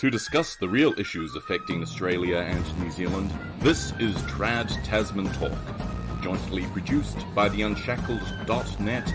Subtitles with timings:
[0.00, 5.52] To discuss the real issues affecting Australia and New Zealand, this is Trad Tasman Talk,
[6.22, 9.12] jointly produced by the Unshackled.net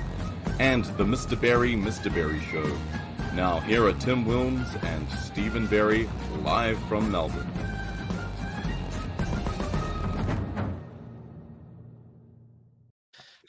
[0.59, 1.41] and the Mr.
[1.41, 2.13] Berry Mr.
[2.13, 2.71] Berry Show.
[3.33, 6.07] Now, here are Tim Wilms and Stephen Berry
[6.43, 7.51] live from Melbourne.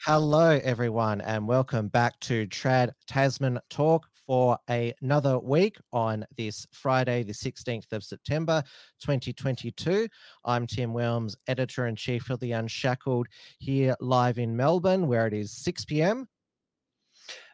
[0.01, 7.23] Hello, everyone, and welcome back to Trad Tasman Talk for another week on this Friday,
[7.23, 8.61] the 16th of September,
[8.99, 10.07] 2022.
[10.43, 13.27] I'm Tim Wilms, editor in chief of The Unshackled,
[13.59, 16.27] here live in Melbourne, where it is 6 p.m.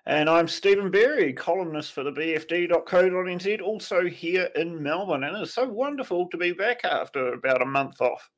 [0.06, 5.24] And I'm Stephen Berry, columnist for the BFD.co.nz, also here in Melbourne.
[5.24, 8.30] And it's so wonderful to be back after about a month off.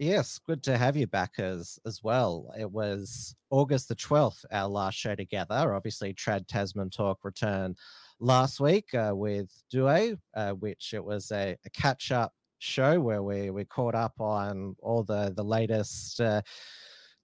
[0.00, 2.50] Yes, good to have you back as as well.
[2.58, 5.74] It was August the 12th, our last show together.
[5.74, 7.76] Obviously, Trad Tasman Talk returned
[8.18, 13.22] last week uh, with Due, uh, which it was a, a catch up show where
[13.22, 16.40] we, we caught up on all the, the latest uh,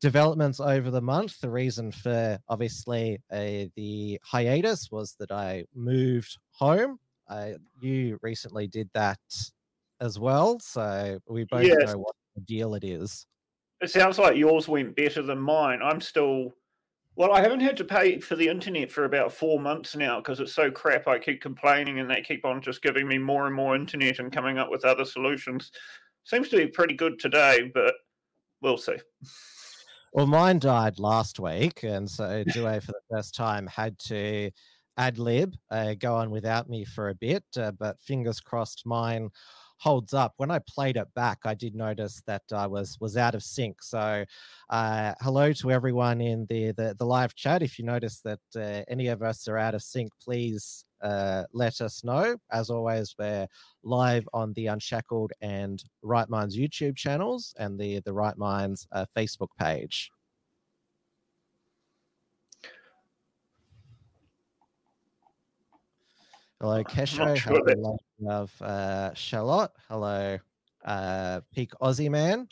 [0.03, 1.41] developments over the month.
[1.41, 6.99] The reason for obviously uh, the hiatus was that I moved home.
[7.27, 9.19] Uh, you recently did that
[10.03, 10.61] as well.
[10.61, 11.79] So we both yes.
[11.87, 13.27] know what deal it is.
[13.81, 15.81] It sounds like yours went better than mine.
[15.83, 16.55] I'm still,
[17.15, 20.41] well, I haven't had to pay for the internet for about four months now because
[20.41, 21.07] it's so crap.
[21.07, 24.33] I keep complaining and they keep on just giving me more and more internet and
[24.33, 25.73] coming up with other solutions.
[26.25, 27.95] Seems to be pretty good today, but
[28.63, 28.97] we'll see.
[30.13, 34.51] Well, mine died last week, and so Due for the first time had to
[34.97, 39.29] ad lib, uh, go on without me for a bit, uh, but fingers crossed mine
[39.79, 40.35] holds up.
[40.37, 43.83] When I played it back, I did notice that I was was out of sync.
[43.83, 44.25] So,
[44.71, 47.63] uh, hello to everyone in the, the, the live chat.
[47.63, 51.81] If you notice that uh, any of us are out of sync, please uh, let
[51.81, 52.37] us know.
[52.51, 53.47] As always, we're
[53.83, 59.07] live on the Unshackled and Right Minds YouTube channels and the the Right Minds uh,
[59.17, 60.11] Facebook page.
[66.61, 67.37] Hello, Kesho.
[67.37, 69.73] Sure Hello, love uh, Charlotte.
[69.89, 70.39] Hello,
[70.85, 72.49] uh, Peak Aussie Man.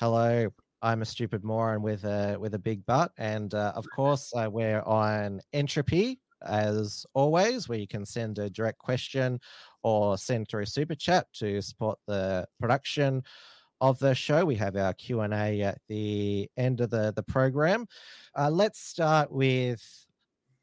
[0.00, 0.48] Hello,
[0.80, 4.48] I'm a stupid moron with a with a big butt, and uh, of course, uh,
[4.50, 9.38] we're on Entropy as always, where you can send a direct question
[9.82, 13.22] or send through super chat to support the production
[13.82, 14.46] of the show.
[14.46, 17.86] We have our Q and A at the end of the the program.
[18.34, 19.82] Uh, let's start with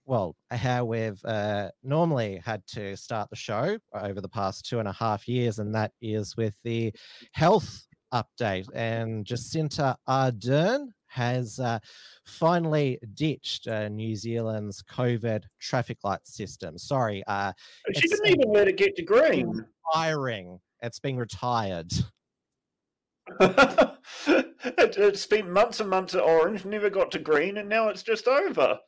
[0.09, 4.87] well, how we've uh, normally had to start the show over the past two and
[4.87, 6.91] a half years, and that is with the
[7.33, 8.67] health update.
[8.73, 11.77] And Jacinda Ardern has uh,
[12.25, 16.79] finally ditched uh, New Zealand's COVID traffic light system.
[16.79, 17.51] Sorry, uh,
[17.93, 19.63] she didn't even let it get to green.
[19.93, 20.59] Firing.
[20.81, 21.93] It's been retired.
[23.39, 23.97] it,
[24.97, 28.27] it spent months and months at orange, never got to green, and now it's just
[28.27, 28.79] over.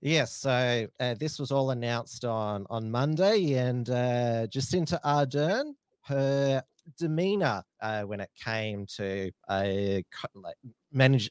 [0.00, 6.62] Yes, so uh, this was all announced on on Monday, and uh, Jacinda Ardern, her
[6.96, 10.56] demeanor uh, when it came to like
[10.92, 11.30] manage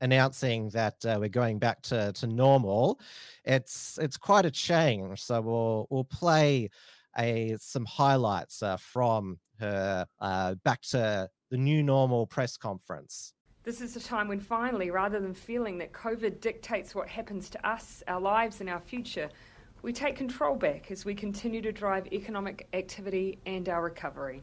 [0.00, 3.00] announcing that uh, we're going back to, to normal,
[3.44, 5.22] it's it's quite a change.
[5.22, 6.68] So we'll we'll play
[7.18, 13.32] a some highlights uh, from her uh, back to the new normal press conference.
[13.68, 17.68] This is a time when finally, rather than feeling that COVID dictates what happens to
[17.68, 19.28] us, our lives, and our future,
[19.82, 24.42] we take control back as we continue to drive economic activity and our recovery.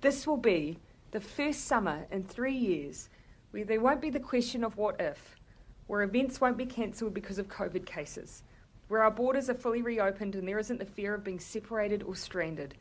[0.00, 0.76] This will be
[1.12, 3.10] the first summer in three years
[3.52, 5.36] where there won't be the question of what if,
[5.86, 8.42] where events won't be cancelled because of COVID cases,
[8.88, 12.16] where our borders are fully reopened and there isn't the fear of being separated or
[12.16, 12.74] stranded.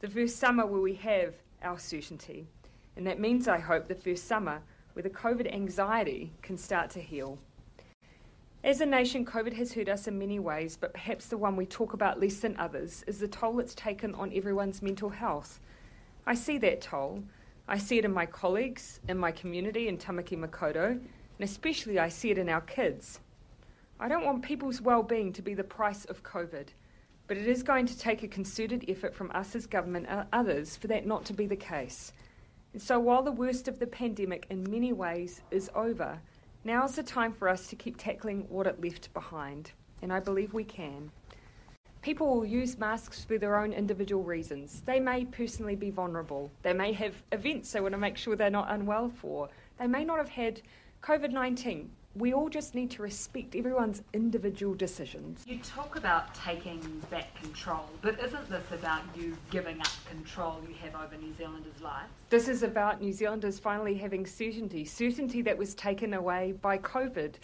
[0.00, 2.48] The first summer where we have our certainty.
[2.96, 4.60] And that means, I hope, the first summer
[4.92, 7.38] where the COVID anxiety can start to heal.
[8.62, 11.64] As a nation, COVID has hurt us in many ways, but perhaps the one we
[11.64, 15.60] talk about less than others is the toll it's taken on everyone's mental health.
[16.26, 17.24] I see that toll.
[17.66, 21.00] I see it in my colleagues, in my community in Tamaki Makaurau, and
[21.40, 23.20] especially I see it in our kids.
[23.98, 26.68] I don't want people's well-being to be the price of COVID,
[27.28, 30.76] but it is going to take a concerted effort from us as government and others
[30.76, 32.12] for that not to be the case.
[32.78, 36.20] So, while the worst of the pandemic in many ways is over,
[36.62, 39.72] now is the time for us to keep tackling what it left behind.
[40.02, 41.10] And I believe we can.
[42.00, 44.82] People will use masks for their own individual reasons.
[44.86, 46.50] They may personally be vulnerable.
[46.62, 49.48] They may have events they want to make sure they're not unwell for.
[49.78, 50.62] They may not have had
[51.02, 55.44] COVID 19, we all just need to respect everyone's individual decisions.
[55.46, 60.74] You talk about taking back control, but isn't this about you giving up control you
[60.82, 62.08] have over New Zealanders' lives?
[62.28, 67.34] This is about New Zealanders finally having certainty, certainty that was taken away by COVID.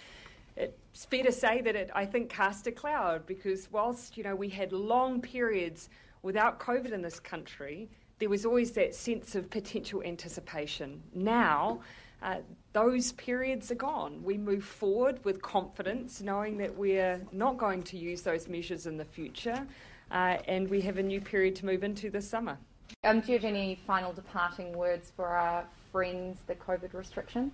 [0.57, 4.35] It's fair to say that it, I think, cast a cloud because whilst you know
[4.35, 5.91] we had long periods
[6.23, 11.03] without COVID in this country, there was always that sense of potential anticipation.
[11.15, 11.81] Now
[12.23, 12.37] uh,
[12.73, 14.23] those periods are gone.
[14.23, 18.97] We move forward with confidence, knowing that we're not going to use those measures in
[18.97, 19.67] the future,
[20.11, 22.59] uh, and we have a new period to move into this summer.
[23.05, 27.53] Um, do you have any final departing words for our friends, the COVID restrictions?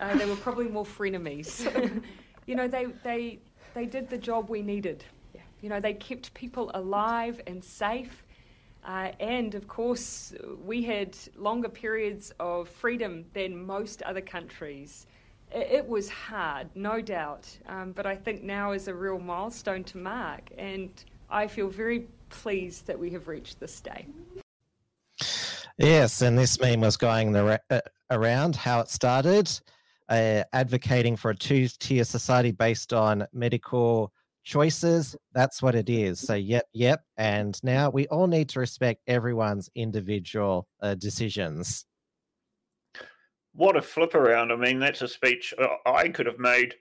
[0.00, 1.66] Uh, they were probably more frenemies.
[2.46, 3.38] you know, they, they,
[3.74, 5.04] they did the job we needed.
[5.34, 5.40] Yeah.
[5.60, 8.24] You know, they kept people alive and safe
[8.88, 10.32] uh, and of course,
[10.64, 15.06] we had longer periods of freedom than most other countries.
[15.52, 19.98] It, was hard, no doubt, um, but I think now is a real milestone to
[19.98, 20.90] mark, and
[21.28, 24.06] I feel very pleased that we have reached this day.
[25.76, 27.80] Yes, and this meme was going the, uh,
[28.10, 29.50] around how it started,
[30.08, 34.12] uh, advocating for a two tier society based on medical
[34.48, 36.18] choices that's what it is.
[36.18, 41.84] So yep yep and now we all need to respect everyone's individual uh, decisions.
[43.52, 46.74] What a flip around i mean that's a speech uh, i could have made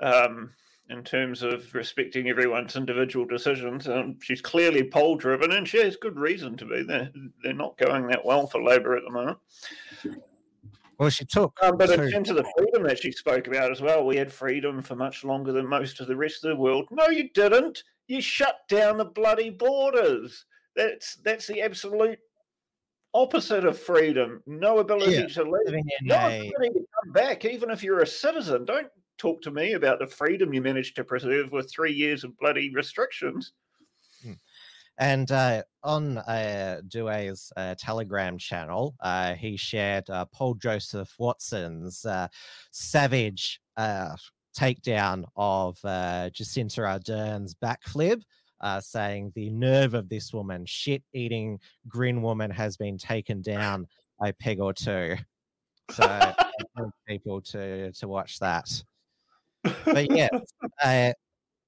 [0.00, 0.50] um,
[0.88, 5.96] in terms of respecting everyone's individual decisions um, she's clearly poll driven and she has
[5.96, 7.10] good reason to be they're,
[7.42, 9.38] they're not going that well for labor at the moment
[10.98, 11.56] well, she took.
[11.62, 14.82] Um, but terms of the freedom that she spoke about as well, we had freedom
[14.82, 16.88] for much longer than most of the rest of the world.
[16.90, 17.82] No, you didn't.
[18.08, 20.46] You shut down the bloody borders.
[20.74, 22.18] That's that's the absolute
[23.14, 24.42] opposite of freedom.
[24.46, 25.26] No ability yeah.
[25.26, 25.84] to leave.
[26.02, 26.48] No a...
[26.48, 28.64] ability to come back, even if you're a citizen.
[28.64, 28.88] Don't
[29.18, 32.70] talk to me about the freedom you managed to preserve with three years of bloody
[32.74, 33.52] restrictions.
[34.98, 42.28] And uh, on uh, uh, Telegram channel, uh, he shared uh, Paul Joseph Watson's uh,
[42.70, 44.16] savage uh,
[44.58, 48.22] takedown of Jacinda Ardern's backflip,
[48.80, 53.86] saying the nerve of this woman, shit eating grin woman, has been taken down
[54.22, 55.16] a peg or two.
[55.90, 56.34] So I
[57.06, 58.82] people to to watch that.
[59.84, 60.28] But yeah,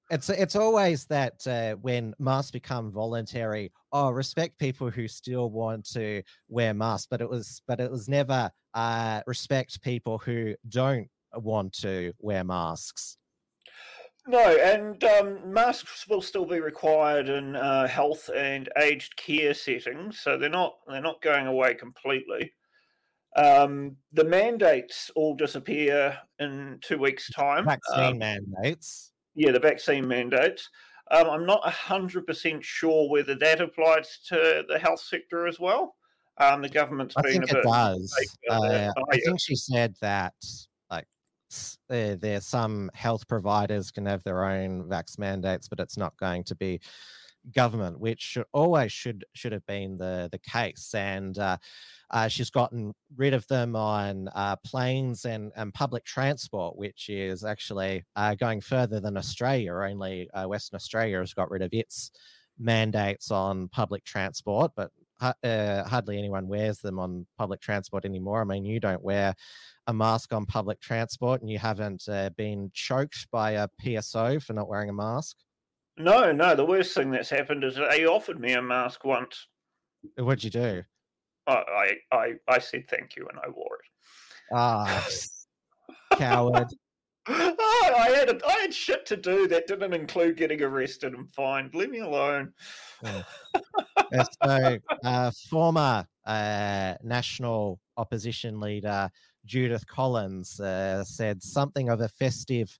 [0.09, 5.85] it's it's always that uh, when masks become voluntary oh respect people who still want
[5.85, 11.07] to wear masks but it was but it was never uh, respect people who don't
[11.35, 13.17] want to wear masks.
[14.27, 20.19] No and um, masks will still be required in uh, health and aged care settings
[20.19, 22.51] so they're not they're not going away completely.
[23.35, 30.05] Um, the mandates all disappear in two weeks time vaccine um, mandates yeah, the vaccine
[30.07, 30.69] mandates.
[31.11, 35.95] Um, I'm not 100% sure whether that applies to the health sector as well.
[36.37, 38.13] Um, the government's I been think it does.
[38.49, 40.33] Uh, I think she said that
[40.91, 41.07] like
[41.89, 46.43] uh, there's some health providers can have their own vax mandates, but it's not going
[46.45, 46.79] to be
[47.53, 50.93] government, which should, always should should have been the the case.
[50.93, 51.57] And uh,
[52.11, 57.43] uh, she's gotten rid of them on uh, planes and, and public transport, which is
[57.43, 59.73] actually uh, going further than Australia.
[59.73, 62.11] Only uh, Western Australia has got rid of its
[62.57, 68.41] mandates on public transport, but uh, hardly anyone wears them on public transport anymore.
[68.41, 69.35] I mean, you don't wear
[69.87, 74.69] a mask on public transport and you haven't been choked by a PSO for not
[74.69, 75.35] wearing a mask.
[75.99, 76.55] No, no.
[76.55, 79.47] The worst thing that's happened is they offered me a mask once.
[80.17, 80.83] What'd you do?
[81.45, 84.53] I, I, I said thank you and I wore it.
[84.53, 85.07] Ah,
[86.17, 86.67] coward.
[87.27, 91.29] Oh, I had a, I had shit to do that didn't include getting arrested and
[91.31, 91.75] fined.
[91.75, 92.53] Leave me alone.
[93.03, 93.23] Yeah.
[94.43, 99.09] so, uh, former uh, national opposition leader
[99.45, 102.77] Judith Collins uh, said something of a festive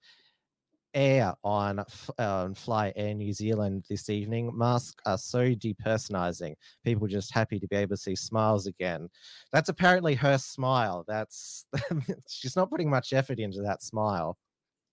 [0.94, 1.84] air on
[2.18, 4.52] uh, Fly Air New Zealand this evening.
[4.56, 6.56] Masks are so depersonalizing.
[6.84, 9.10] People just happy to be able to see smiles again.
[9.52, 11.06] That's apparently her smile.
[11.08, 11.66] That's
[12.30, 14.38] she's not putting much effort into that smile.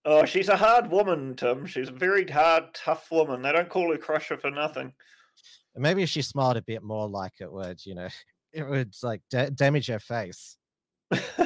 [0.04, 1.66] Oh, she's a hard woman, Tim.
[1.66, 3.42] She's a very hard, tough woman.
[3.42, 4.92] They don't call her Crusher for nothing.
[5.74, 8.08] Maybe if she smiled a bit more like it would, you know,
[8.52, 10.56] it would like da- damage her face.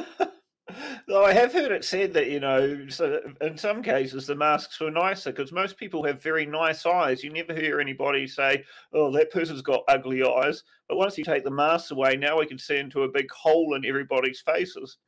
[1.11, 4.79] Though I have heard it said that you know, so in some cases the masks
[4.79, 7.21] were nicer because most people have very nice eyes.
[7.21, 8.63] You never hear anybody say,
[8.93, 12.45] "Oh, that person's got ugly eyes." But once you take the masks away, now we
[12.45, 14.99] can see into a big hole in everybody's faces.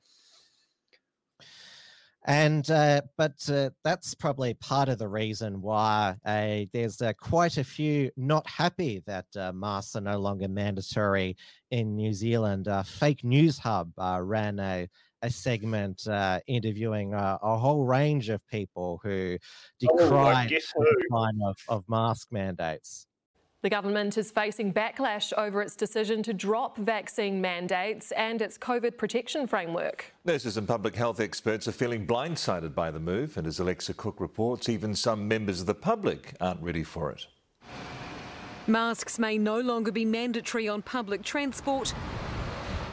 [2.25, 7.57] And uh, but uh, that's probably part of the reason why uh, there's uh, quite
[7.57, 11.37] a few not happy that uh, masks are no longer mandatory
[11.71, 12.67] in New Zealand.
[12.67, 14.89] Uh, Fake News Hub ran a
[15.23, 19.37] a segment uh, interviewing uh, a whole range of people who
[19.79, 23.07] decry oh, the line of, of mask mandates.
[23.61, 28.97] The government is facing backlash over its decision to drop vaccine mandates and its COVID
[28.97, 30.13] protection framework.
[30.25, 34.19] Nurses and public health experts are feeling blindsided by the move, and as Alexa Cook
[34.19, 37.25] reports, even some members of the public aren't ready for it.
[38.67, 41.93] Masks may no longer be mandatory on public transport,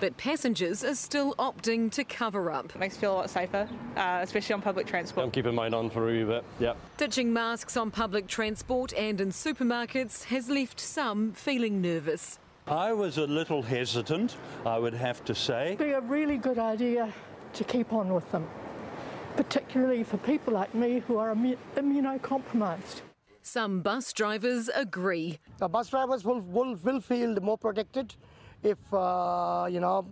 [0.00, 2.75] but passengers are still opting to cover up.
[2.75, 5.26] It makes you feel a lot safer, uh, especially on public transport.
[5.26, 6.76] I'm keeping mine on for a wee bit, yep.
[6.97, 12.38] Ditching masks on public transport and in supermarkets has left some feeling nervous.
[12.66, 15.73] I was a little hesitant, I would have to say.
[15.73, 17.12] It'd be a really good idea
[17.52, 18.47] to keep on with them,
[19.37, 23.02] particularly for people like me who are immunocompromised.
[23.42, 25.38] Some bus drivers agree.
[25.59, 28.14] The bus drivers will, will, will feel more protected
[28.62, 30.07] if, uh, you know,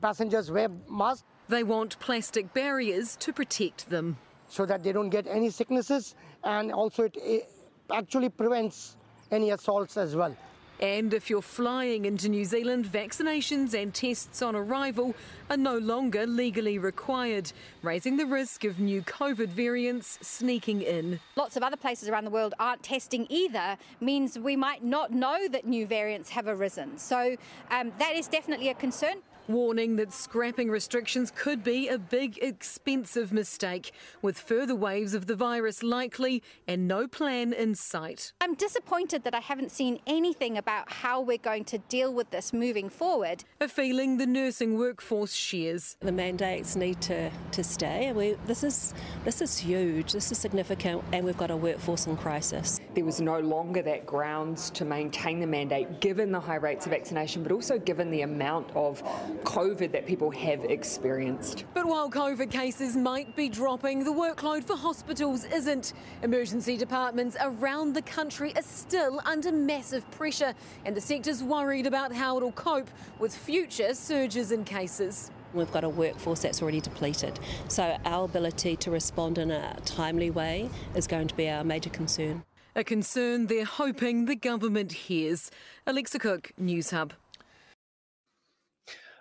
[0.00, 1.24] passengers wear masks.
[1.48, 4.16] They want plastic barriers to protect them.
[4.48, 7.50] So that they don't get any sicknesses and also it, it
[7.92, 8.96] actually prevents
[9.30, 10.34] any assaults as well.
[10.80, 15.14] And if you're flying into New Zealand, vaccinations and tests on arrival
[15.50, 21.18] are no longer legally required, raising the risk of new COVID variants sneaking in.
[21.34, 25.48] Lots of other places around the world aren't testing either, means we might not know
[25.48, 26.96] that new variants have arisen.
[26.96, 27.36] So
[27.70, 29.16] um, that is definitely a concern
[29.48, 35.34] warning that scrapping restrictions could be a big, expensive mistake, with further waves of the
[35.34, 38.32] virus likely and no plan in sight.
[38.40, 42.52] I'm disappointed that I haven't seen anything about how we're going to deal with this
[42.52, 43.44] moving forward.
[43.60, 45.96] A feeling the nursing workforce shares.
[46.00, 48.12] The mandates need to, to stay.
[48.12, 50.12] We, this is this is huge.
[50.12, 52.80] This is significant, and we've got a workforce in crisis.
[52.94, 56.92] There was no longer that grounds to maintain the mandate, given the high rates of
[56.92, 59.02] vaccination, but also given the amount of
[59.38, 61.64] COVID that people have experienced.
[61.74, 65.92] But while COVID cases might be dropping, the workload for hospitals isn't.
[66.22, 70.54] Emergency departments around the country are still under massive pressure,
[70.84, 75.30] and the sector's worried about how it'll cope with future surges in cases.
[75.54, 77.38] We've got a workforce that's already depleted.
[77.68, 81.90] So our ability to respond in a timely way is going to be our major
[81.90, 82.44] concern.
[82.76, 85.50] A concern they're hoping the government hears.
[85.86, 87.12] Alexa Cook, Newshub.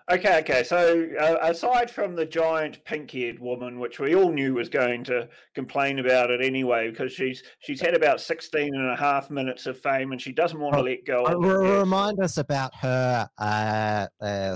[0.09, 0.63] Okay, okay.
[0.63, 5.27] So uh, aside from the giant pink-haired woman, which we all knew was going to
[5.53, 9.77] complain about it anyway, because she's she's had about 16 and a half minutes of
[9.77, 11.79] fame and she doesn't want to let go of uh, it.
[11.79, 14.55] Remind us about her uh, uh,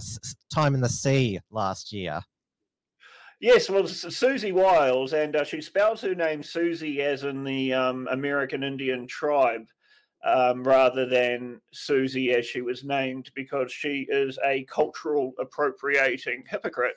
[0.54, 2.22] time in the sea last year.
[3.42, 8.08] Yes, well, Siouxsie Wiles, and uh, she spells her name Siouxsie as in the um,
[8.12, 9.66] American Indian tribe
[10.24, 16.96] um, rather than Susie as she was named because she is a cultural appropriating hypocrite.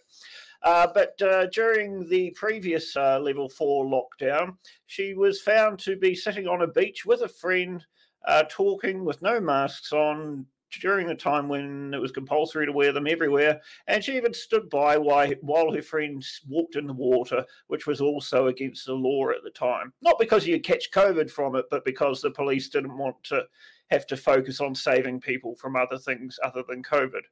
[0.63, 6.15] Uh, but uh, during the previous uh, level four lockdown, she was found to be
[6.15, 7.85] sitting on a beach with a friend,
[8.27, 10.47] uh, talking with no masks on,
[10.81, 13.61] during the time when it was compulsory to wear them everywhere.
[13.87, 18.49] And she even stood by while, her friends walked in the water, which was also
[18.49, 19.93] against the law at the time.
[20.03, 23.45] Not because you catch COVID from it, but because the police didn't want to
[23.91, 27.23] have to focus on saving people from other things other than COVID.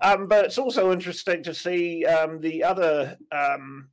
[0.00, 3.88] Um, but it's also interesting to see um, the other um,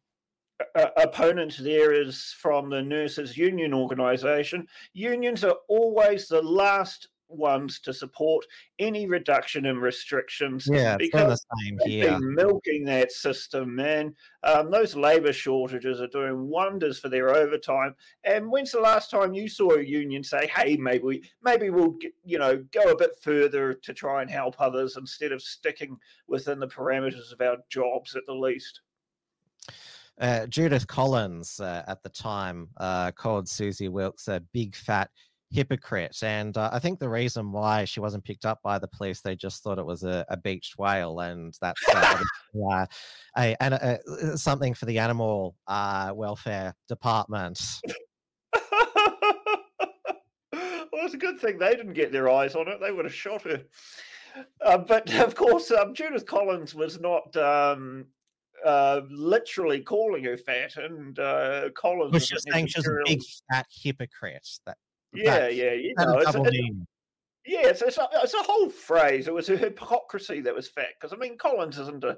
[0.97, 4.67] opponent there is from the nurses union organization.
[4.93, 8.45] Unions are always the last ones to support
[8.79, 10.67] any reduction in restrictions.
[10.69, 12.11] Yeah, because the same here.
[12.11, 14.15] Been milking that system, man.
[14.43, 17.95] Um, those labour shortages are doing wonders for their overtime.
[18.23, 21.95] And when's the last time you saw a union say, "Hey, maybe we, maybe we'll,
[22.23, 26.59] you know, go a bit further to try and help others instead of sticking within
[26.59, 28.81] the parameters of our jobs at the least."
[30.19, 35.09] Uh, Judith Collins uh, at the time uh, called Siouxsie Wiles a big fat
[35.51, 36.17] hypocrite.
[36.21, 39.35] And uh, I think the reason why she wasn't picked up by the police, they
[39.35, 42.23] just thought it was a, a beached whale, and that's uh,
[42.71, 42.85] uh,
[43.37, 47.59] a, a, a, something for the animal uh, welfare department.
[48.53, 48.63] well,
[51.05, 53.43] it's a good thing they didn't get their eyes on it; they would have shot
[53.43, 53.61] her.
[54.63, 58.05] Uh, but of course, um, Judith Collins was not um,
[58.65, 63.65] uh, literally calling her fat, and uh, Collins was just saying she's a big fat
[63.69, 64.47] hypocrite.
[64.65, 64.77] That
[65.13, 66.57] yeah, yeah, you know, it's, it's,
[67.45, 69.27] yeah, it's, it's, a, it's a whole phrase.
[69.27, 70.89] It was a hypocrisy that was fat.
[70.99, 72.17] Because I mean, Collins isn't a.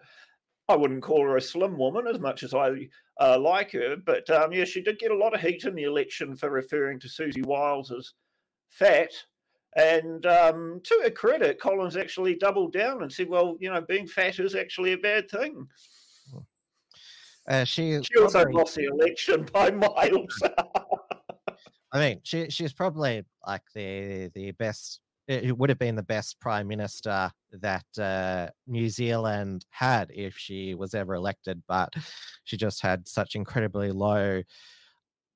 [0.68, 2.88] I wouldn't call her a slim woman as much as I
[3.20, 3.96] uh, like her.
[4.06, 7.00] But um, yeah, she did get a lot of heat in the election for referring
[7.00, 8.14] to Siouxsie Wiles as
[8.70, 9.12] fat.
[9.76, 14.08] And um, to her credit, Collins actually doubled down and said, "Well, you know, being
[14.08, 15.68] fat is actually a bad thing."
[17.48, 20.44] Uh, she she also lost the election by miles.
[21.94, 25.00] I mean, she she's probably like the the best.
[25.28, 30.74] It would have been the best prime minister that uh, New Zealand had if she
[30.76, 31.94] was ever elected, but
[32.44, 34.42] she just had such incredibly low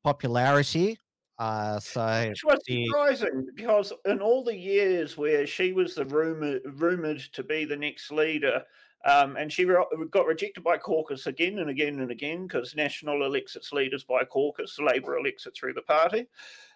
[0.04, 0.98] popularity
[1.38, 2.86] uh, so which was the...
[2.86, 7.76] surprising because in all the years where she was the rumored rumored to be the
[7.76, 8.64] next leader,
[9.04, 13.56] um, and she got rejected by caucus again and again and again because National elects
[13.56, 16.28] its leaders by caucus, Labor elects it through the party,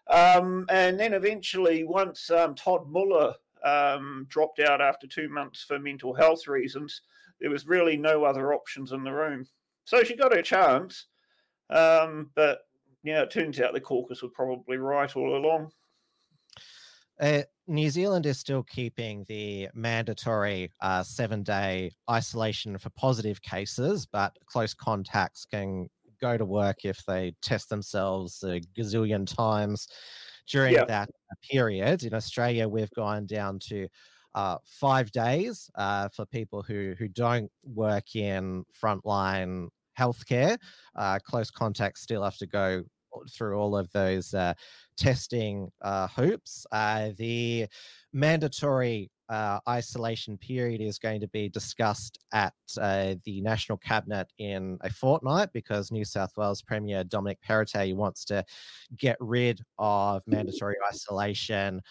[0.08, 3.34] um, and then eventually once um, Todd Muller
[3.64, 7.02] um, dropped out after two months for mental health reasons,
[7.40, 9.46] there was really no other options in the room.
[9.86, 11.06] So she got her chance,
[11.70, 12.60] um, but
[13.14, 15.72] know, it turns out the caucus were probably right all along.
[17.20, 24.06] Uh, New Zealand is still keeping the mandatory uh, seven day isolation for positive cases,
[24.06, 25.88] but close contacts can
[26.22, 29.88] go to work if they test themselves a gazillion times
[30.50, 30.86] during yeah.
[30.86, 31.10] that
[31.50, 32.04] period.
[32.04, 33.88] In Australia, we've gone down to
[34.36, 40.58] uh, five days uh, for people who who don't work in frontline healthcare.
[40.96, 42.84] Uh, close contacts still have to go
[43.30, 44.54] through all of those uh,
[45.00, 46.68] testing uh, hoops.
[46.72, 47.68] Uh, the
[48.14, 54.78] mandatory uh, isolation period is going to be discussed at uh, the National Cabinet in
[54.82, 58.44] a fortnight because New South Wales Premier Dominic Perrottet wants to
[58.98, 61.82] get rid of mandatory isolation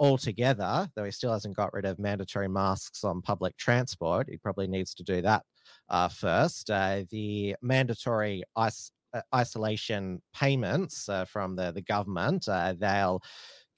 [0.00, 4.28] altogether, though he still hasn't got rid of mandatory masks on public transport.
[4.28, 5.42] He probably needs to do that
[5.88, 6.70] uh, first.
[6.70, 8.90] Uh, the mandatory ice,
[9.34, 13.22] isolation payments uh, from the, the government, uh, they'll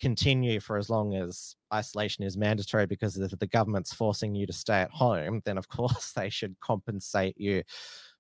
[0.01, 4.53] continue for as long as isolation is mandatory because if the government's forcing you to
[4.53, 7.63] stay at home, then of course they should compensate you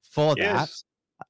[0.02, 0.84] for yes.
[1.18, 1.26] that.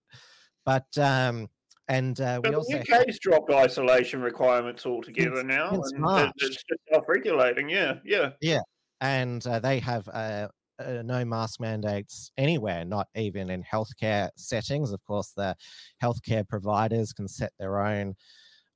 [0.65, 1.49] But um,
[1.89, 6.49] and uh, we also the UK's dropped isolation requirements altogether since, now, since and it's
[6.49, 7.69] just self-regulating.
[7.69, 8.61] Yeah, yeah, yeah.
[9.01, 10.49] And uh, they have uh,
[10.81, 14.93] uh, no mask mandates anywhere, not even in healthcare settings.
[14.93, 15.57] Of course, the
[16.03, 18.15] healthcare providers can set their own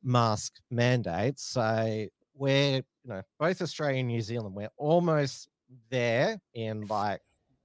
[0.02, 1.44] mask mandates.
[1.44, 5.48] So we're, you know, both Australia and New Zealand, we're almost
[5.90, 7.20] there in like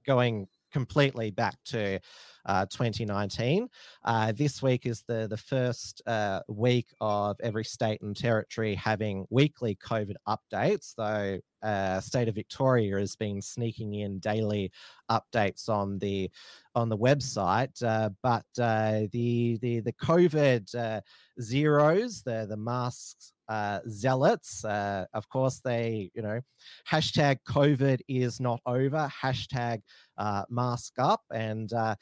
[0.06, 1.98] going completely back to
[2.46, 3.68] uh, 2019.
[4.04, 9.26] Uh, this week is the the first uh, week of every state and territory having
[9.30, 10.94] weekly COVID updates.
[10.96, 14.72] Though uh, state of Victoria has been sneaking in daily
[15.10, 16.30] updates on the
[16.74, 21.02] on the website, uh, but uh, the the the COVID
[21.40, 24.64] zeros, the the masks uh, zealots.
[24.64, 26.40] Uh, of course, they, you know,
[26.88, 29.80] hashtag COVID is not over, hashtag
[30.20, 31.22] uh, mask up.
[31.32, 31.96] And uh,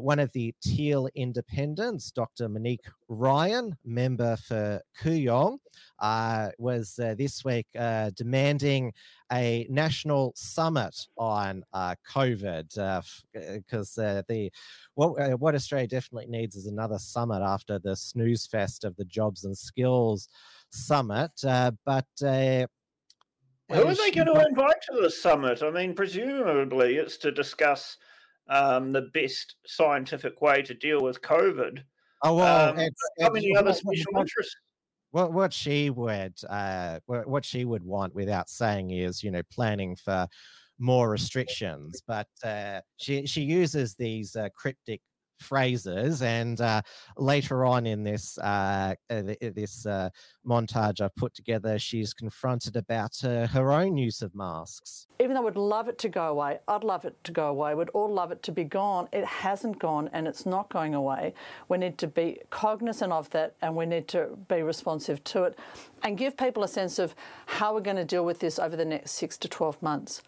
[0.00, 2.48] one of the Teal independents, Dr.
[2.48, 5.58] Monique Ryan, member for Kooyong,
[5.98, 7.66] uh, was uh, this week
[8.14, 8.92] demanding
[9.32, 13.02] a national summit on COVID
[13.34, 14.50] because the
[14.94, 19.44] what, what Australia definitely needs is another summit after the snooze fest of the jobs
[19.44, 20.28] and skills
[20.70, 21.32] summit.
[21.46, 22.66] Uh, but uh,
[23.68, 25.62] who are they going to invite to the summit?
[25.62, 27.96] I mean, presumably it's to discuss
[28.48, 31.82] um, the best scientific way to deal with COVID.
[32.22, 34.56] Oh well, um, it's, how many other special interests?
[35.10, 39.96] What what she would uh, what she would want without saying is you know planning
[39.96, 40.26] for
[40.78, 45.00] more restrictions, but uh, she she uses these uh, cryptic
[45.40, 46.22] phrases.
[46.22, 46.82] And uh,
[47.16, 50.10] later on in this uh, uh this uh,
[50.46, 55.06] montage I've put together, she's confronted about her own use of masks.
[55.20, 57.74] Even though I would love it to go away, I'd love it to go away.
[57.74, 59.08] We'd all love it to be gone.
[59.12, 61.34] It hasn't gone, and it's not going away.
[61.68, 65.58] We need to be cognizant of that, and we need to be responsive to it,
[66.02, 67.14] and give people a sense of
[67.46, 70.22] how we're going to deal with this over the next six to twelve months.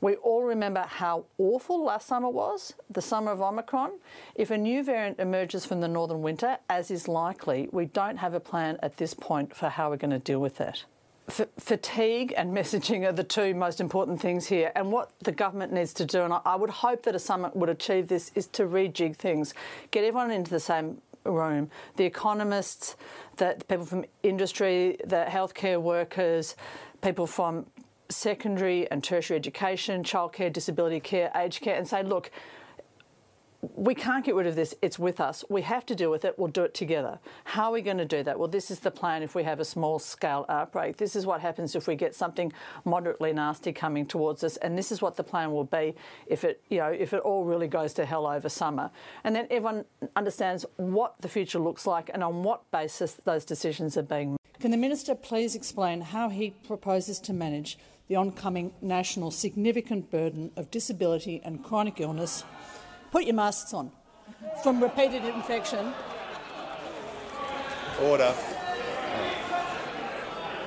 [0.00, 3.92] We all remember how awful last summer was, the summer of Omicron.
[4.34, 8.34] If a new variant emerges from the northern winter, as is likely, we don't have
[8.34, 10.84] a plan at this point for how we're going to deal with it.
[11.28, 14.70] F- fatigue and messaging are the two most important things here.
[14.76, 17.68] And what the government needs to do, and I, would hope that a summit would
[17.68, 19.54] achieve this, is to rejig things,
[19.90, 22.96] get everyone into the same room the economists,
[23.36, 26.54] the people from industry, the healthcare workers,
[27.02, 27.66] people from
[28.08, 32.30] secondary and tertiary education, childcare, disability care, aged care, and say, look,
[33.74, 34.74] we can't get rid of this.
[34.82, 35.44] It's with us.
[35.48, 36.38] We have to deal with it.
[36.38, 37.18] We'll do it together.
[37.44, 38.38] How are we going to do that?
[38.38, 40.98] Well, this is the plan if we have a small scale outbreak.
[40.98, 42.52] This is what happens if we get something
[42.84, 44.56] moderately nasty coming towards us.
[44.58, 45.94] And this is what the plan will be
[46.26, 48.90] if it, you know, if it all really goes to hell over summer.
[49.24, 53.96] And then everyone understands what the future looks like and on what basis those decisions
[53.96, 54.36] are being made.
[54.60, 60.50] Can the Minister please explain how he proposes to manage the oncoming national significant burden
[60.56, 62.44] of disability and chronic illness
[63.10, 63.90] Put your masks on.
[64.62, 65.92] From repeated infection.
[68.02, 68.32] Order.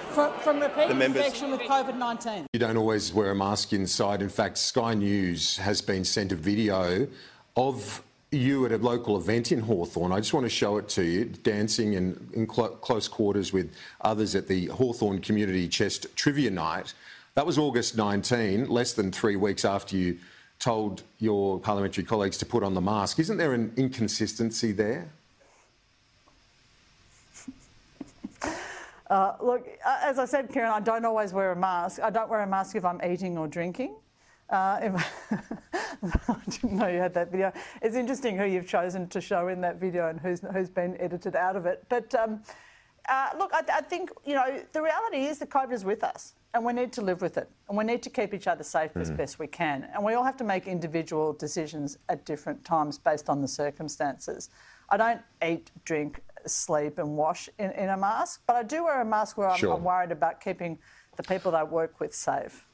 [0.09, 2.47] From, from repeated infection with COVID 19.
[2.53, 4.21] You don't always wear a mask inside.
[4.21, 7.07] In fact, Sky News has been sent a video
[7.55, 10.11] of you at a local event in Hawthorn.
[10.11, 13.71] I just want to show it to you, dancing in, in cl close quarters with
[14.01, 16.93] others at the Hawthorn Community Chest Trivia Night.
[17.35, 20.17] That was August 19, less than three weeks after you
[20.57, 23.19] told your parliamentary colleagues to put on the mask.
[23.19, 25.09] Isn't there an inconsistency there?
[29.09, 31.99] Uh, look, as I said, Karen, I don't always wear a mask.
[31.99, 33.95] I don't wear a mask if I'm eating or drinking.
[34.51, 35.31] Uh, if,
[36.29, 37.51] I didn't know you had that video.
[37.81, 41.35] It's interesting who you've chosen to show in that video and who's, who's been edited
[41.35, 41.83] out of it.
[41.89, 42.43] But um,
[43.09, 46.35] uh, look, I, I, think, you know, the reality is that COVID is with us
[46.53, 47.49] and we need to live with it.
[47.67, 49.01] And we need to keep each other safe mm.
[49.01, 49.87] as best we can.
[49.93, 54.49] And we all have to make individual decisions at different times based on the circumstances.
[54.89, 59.01] I don't eat, drink, sleep, and wash in, in a mask, but I do wear
[59.01, 59.75] a mask where I'm, sure.
[59.75, 60.79] I'm worried about keeping
[61.17, 62.65] the people that I work with safe.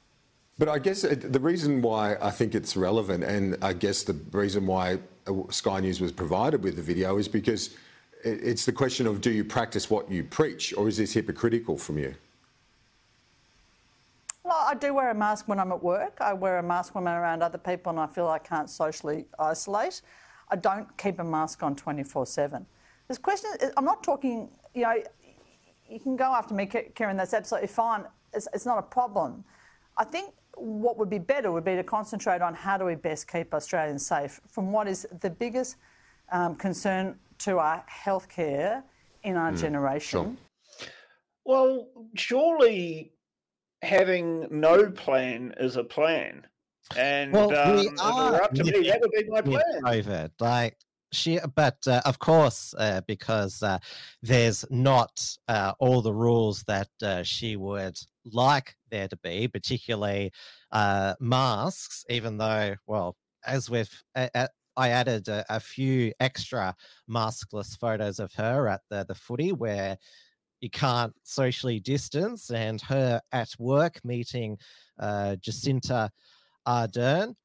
[0.57, 4.65] But I guess the reason why I think it's relevant, and I guess the reason
[4.65, 7.75] why uh, Sky News was provided with the video, is because
[8.23, 11.97] it's the question of do you practice what you preach, or is this hypocritical from
[11.97, 12.15] you?
[14.45, 16.19] Well, I do wear a mask when I'm at work.
[16.21, 19.25] I wear a mask when I'm around other people and I feel I can't socially
[19.39, 20.03] isolate.
[20.49, 22.63] I don't keep a mask on 24 7.
[23.07, 25.01] This question, I'm not talking, you know,
[25.89, 28.05] you can go after me, Karen, that's absolutely fine.
[28.33, 29.43] It's, it's not a problem.
[29.97, 33.27] I think what would be better would be to concentrate on how do we best
[33.27, 35.77] keep Australians safe from what is the biggest
[36.31, 38.83] um, concern to our healthcare
[39.23, 40.37] in our mm, generation.
[40.79, 40.87] Sure.
[41.45, 43.14] Well, surely
[43.85, 46.45] having no plan is a plan.
[46.95, 49.81] And well, we um, are up to me, that would be my plan.
[49.83, 50.77] COVID, like
[51.11, 53.79] she, but uh, of course, uh, because uh,
[54.21, 60.31] there's not uh, all the rules that uh, she would like there to be, particularly
[60.71, 62.05] uh, masks.
[62.09, 66.75] Even though, well, as with I added a, a, few extra
[67.09, 69.97] maskless photos of her at the the footy where
[70.61, 74.57] you can't socially distance, and her at work meeting
[74.99, 76.09] uh, Jacinda
[76.67, 77.35] Ardern.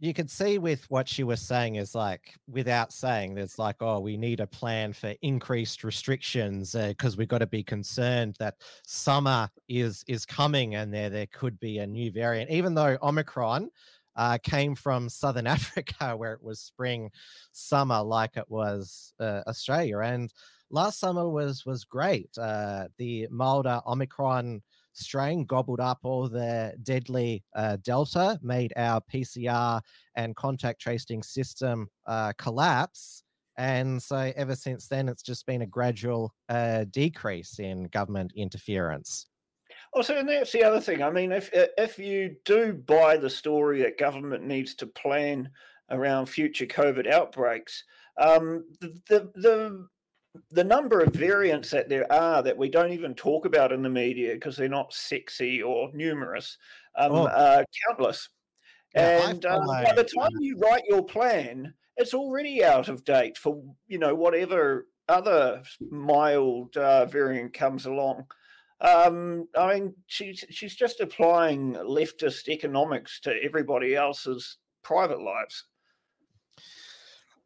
[0.00, 4.00] You could see with what she was saying is like, without saying, there's like, oh,
[4.00, 8.56] we need a plan for increased restrictions because uh, we've got to be concerned that
[8.84, 12.50] summer is is coming and there there could be a new variant.
[12.50, 13.70] Even though Omicron
[14.16, 17.10] uh, came from Southern Africa, where it was spring,
[17.52, 20.32] summer, like it was uh, Australia, and
[20.74, 22.28] last summer was was great.
[22.36, 24.60] Uh, the milder Omicron
[24.92, 29.80] strain gobbled up all the deadly uh, Delta, made our PCR
[30.16, 33.22] and contact tracing system uh, collapse.
[33.56, 39.26] And so ever since then, it's just been a gradual uh, decrease in government interference.
[39.92, 41.02] Also, and that's the other thing.
[41.02, 45.48] I mean, if if you do buy the story that government needs to plan
[45.90, 47.84] around future COVID outbreaks,
[48.18, 49.86] um, the, the the
[50.50, 53.88] the number of variants that there are that we don't even talk about in the
[53.88, 56.58] media because they're not sexy or numerous
[56.96, 57.28] um, oh.
[57.28, 58.28] are countless.
[58.94, 63.36] Yeah, and um, by the time you write your plan, it's already out of date
[63.36, 68.26] for you know whatever other mild uh, variant comes along.
[68.80, 75.64] Um, I mean, she's she's just applying leftist economics to everybody else's private lives.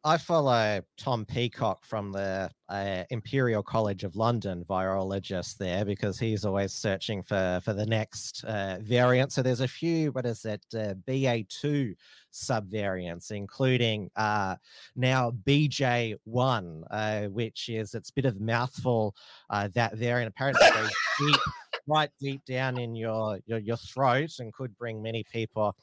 [0.05, 6.45] I follow Tom Peacock from the uh, Imperial College of London, virologist there, because he's
[6.45, 9.33] always searching for for the next uh, variant.
[9.33, 11.95] So there's a few, what is it, uh, BA2
[12.31, 14.55] subvariants, including uh,
[14.95, 19.13] now BJ1, uh, which is it's a bit of a mouthful.
[19.49, 21.41] Uh, that variant apparently goes deep,
[21.87, 25.75] right deep down in your, your your throat and could bring many people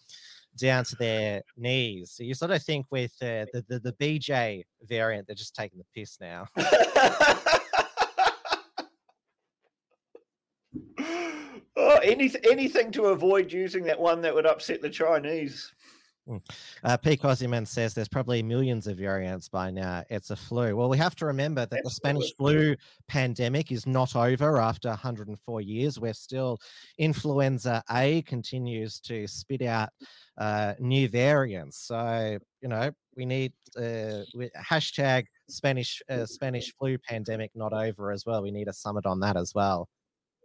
[0.57, 2.13] down to their knees.
[2.13, 5.79] So you sort of think with uh, the, the the BJ variant, they're just taking
[5.79, 6.47] the piss now.
[11.77, 15.73] oh, anything anything to avoid using that one that would upset the Chinese.
[16.29, 16.43] Mm.
[16.83, 20.03] Uh, Peak Aussie Man says there's probably millions of variants by now.
[20.11, 20.75] It's a flu.
[20.75, 22.75] Well, we have to remember that the Spanish flu
[23.07, 26.01] pandemic is not over after 104 years.
[26.01, 26.59] We're still,
[26.99, 29.91] influenza A continues to spit out
[30.39, 31.79] uh, new variants.
[31.79, 38.11] So, you know, we need uh, we, hashtag Spanish uh, Spanish flu pandemic not over
[38.11, 38.43] as well.
[38.43, 39.89] We need a summit on that as well.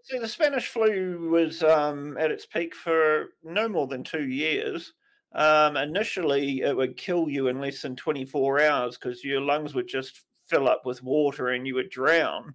[0.04, 4.94] See, the Spanish flu was um, at its peak for no more than two years.
[5.34, 9.88] Um, initially, it would kill you in less than 24 hours because your lungs would
[9.88, 12.54] just fill up with water and you would drown.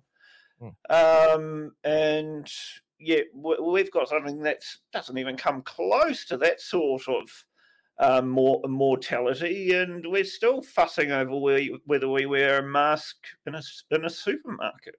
[0.61, 1.35] Mm.
[1.35, 2.51] Um, and
[2.99, 4.63] yeah, we've got something that
[4.93, 7.45] doesn't even come close to that sort of
[7.99, 11.33] um, more mortality, and we're still fussing over
[11.87, 14.97] whether we wear a mask in a in a supermarket.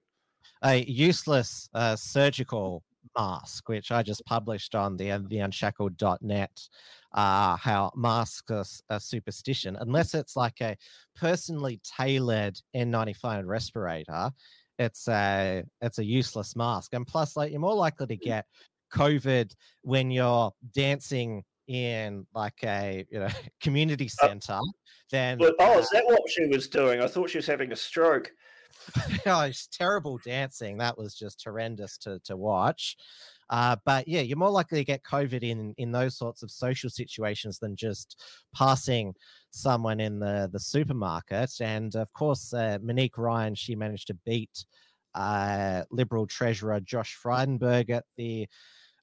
[0.64, 2.82] A useless uh, surgical
[3.16, 6.68] mask, which I just published on the theunshackled.net,
[7.12, 10.76] uh, how masks are a superstition, unless it's like a
[11.16, 14.30] personally tailored N95 respirator,
[14.78, 16.94] it's a it's a useless mask.
[16.94, 18.46] And plus, like you're more likely to get
[18.92, 23.28] COVID when you're dancing in like a you know
[23.60, 24.60] community center uh,
[25.10, 27.76] then well, oh is that what she was doing i thought she was having a
[27.76, 28.32] stroke
[29.26, 30.78] oh, terrible dancing.
[30.78, 32.96] That was just horrendous to to watch.
[33.50, 36.90] Uh, but yeah, you're more likely to get COVID in in those sorts of social
[36.90, 38.22] situations than just
[38.54, 39.14] passing
[39.50, 41.52] someone in the the supermarket.
[41.60, 44.64] And of course, uh, Monique Ryan, she managed to beat
[45.14, 48.46] uh, Liberal Treasurer Josh Frydenberg at the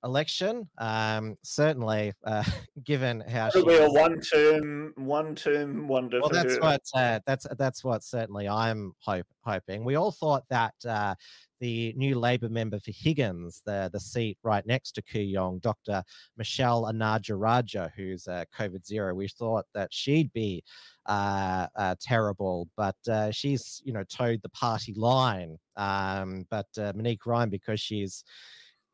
[0.05, 0.69] election.
[0.77, 2.43] Um, certainly, uh,
[2.85, 6.21] given how it'll be a one-term, one-term wonder.
[6.21, 6.61] Well, that's her.
[6.61, 9.83] what uh, that's that's what certainly I'm hope, hoping.
[9.83, 11.15] We all thought that uh,
[11.59, 16.03] the new Labor member for Higgins, the the seat right next to Kooyong, Dr.
[16.37, 20.63] Michelle Ananda-Rajah, who's uh, COVID zero, we thought that she'd be
[21.07, 25.57] uh, uh, terrible, but uh, she's you know towed the party line.
[25.75, 28.23] Um, but uh, Monique Ryan, because she's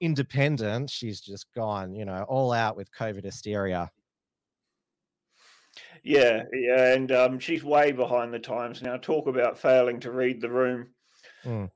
[0.02, 3.90] independent, she's just gone, you know, all out with COVID hysteria.
[6.04, 8.98] Yeah, yeah, and um, she's way behind the times now.
[8.98, 10.88] Talk about failing to read the room.
[11.46, 11.70] Mm.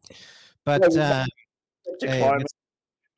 [0.66, 0.96] But uh, it's,
[2.04, 2.36] yeah.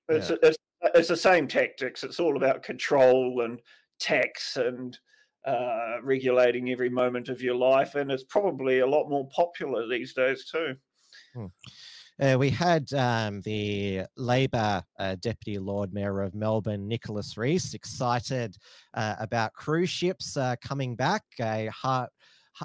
[0.10, 0.58] it's, it's,
[0.94, 2.04] it's, the same tactics.
[2.04, 3.62] It's all about control and
[4.00, 4.98] tax and
[5.46, 10.14] uh, regulating every moment of your life, and it's probably a lot more popular these
[10.14, 10.76] days too.
[11.36, 11.52] Mm.
[12.20, 18.56] Uh, we had um, the Labor uh, Deputy Lord Mayor of Melbourne, Nicholas Reece, excited
[18.96, 21.22] uh, about cruise ships uh, coming back.
[21.40, 22.10] A, heart,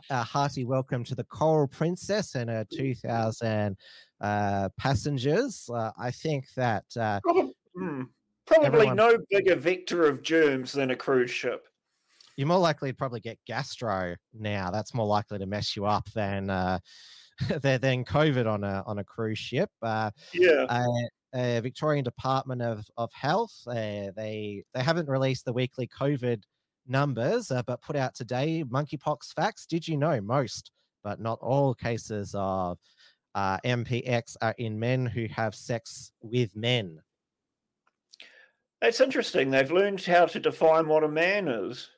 [0.08, 3.76] a, hearty welcome to the Coral Princess and her 2,000
[4.22, 5.68] uh, passengers.
[5.68, 6.84] Uh, I think that.
[6.94, 8.06] probably, mm,
[8.46, 11.66] probably no bigger vector of germs than a cruise ship
[12.36, 14.70] you're more likely to probably get gastro now.
[14.70, 16.78] That's more likely to mess you up than uh,
[17.62, 19.70] than COVID on a on a cruise ship.
[19.82, 20.66] Uh, yeah.
[21.34, 23.54] Uh, Victorian Department of of Health.
[23.66, 26.42] Uh, they they haven't released the weekly COVID
[26.86, 29.66] numbers, uh, but put out today monkeypox facts.
[29.66, 32.78] Did you know most, but not all cases of
[33.34, 37.00] uh, MPX are in men who have sex with men?
[38.82, 39.50] It's interesting.
[39.50, 41.88] They've learned how to define what a man is.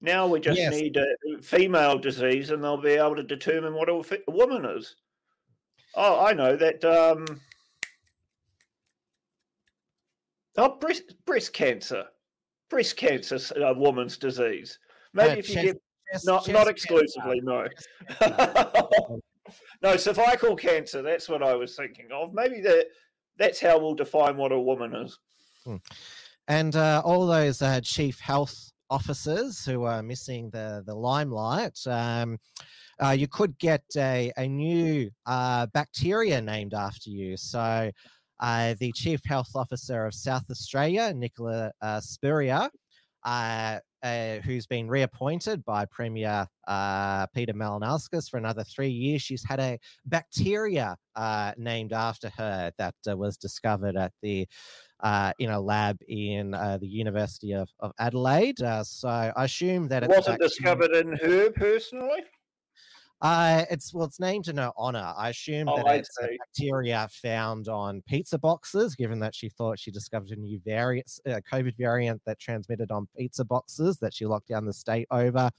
[0.00, 0.72] Now we just yes.
[0.72, 4.94] need a female disease, and they'll be able to determine what a woman is.
[5.94, 6.84] Oh, I know that.
[6.84, 7.40] Um,
[10.58, 12.04] oh, breast breast cancer,
[12.68, 14.78] breast cancer, a woman's disease.
[15.14, 15.76] Maybe uh, if you chest, get
[16.12, 18.88] chest, not chest not exclusively, cancer.
[19.00, 19.20] no.
[19.82, 21.00] no, cervical cancer.
[21.00, 22.34] That's what I was thinking of.
[22.34, 22.88] Maybe that
[23.38, 25.18] that's how we'll define what a woman is.
[25.64, 25.76] Hmm.
[26.48, 31.78] And uh, all those uh, chief health officers who are missing the the limelight.
[31.86, 32.38] Um,
[33.02, 37.36] uh, you could get a, a new uh, bacteria named after you.
[37.36, 37.90] So,
[38.40, 42.68] uh, the Chief Health Officer of South Australia, Nicola uh, Spurrier,
[43.24, 46.46] uh, uh, who's been reappointed by Premier
[47.34, 49.22] Peter Malinauskas for another three years.
[49.22, 50.96] She's had a bacteria
[51.56, 54.46] named after her that was discovered at the
[55.00, 58.58] uh, in a lab in uh, the University of, of Adelaide.
[58.58, 62.24] so I assume that it wasn't discovered in her personally.
[63.22, 65.14] Uh, it's well, it's named in her honor.
[65.16, 69.48] I assume oh, that I it's a bacteria found on pizza boxes, given that she
[69.48, 74.12] thought she discovered a new variant, uh, COVID variant that transmitted on pizza boxes that
[74.12, 75.50] she locked down the state over,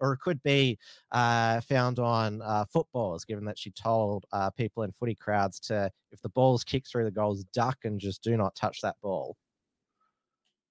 [0.00, 0.78] or it could be
[1.12, 5.90] uh, found on uh, footballs, given that she told uh, people in footy crowds to,
[6.12, 9.36] if the ball's kicked through the goals, duck and just do not touch that ball.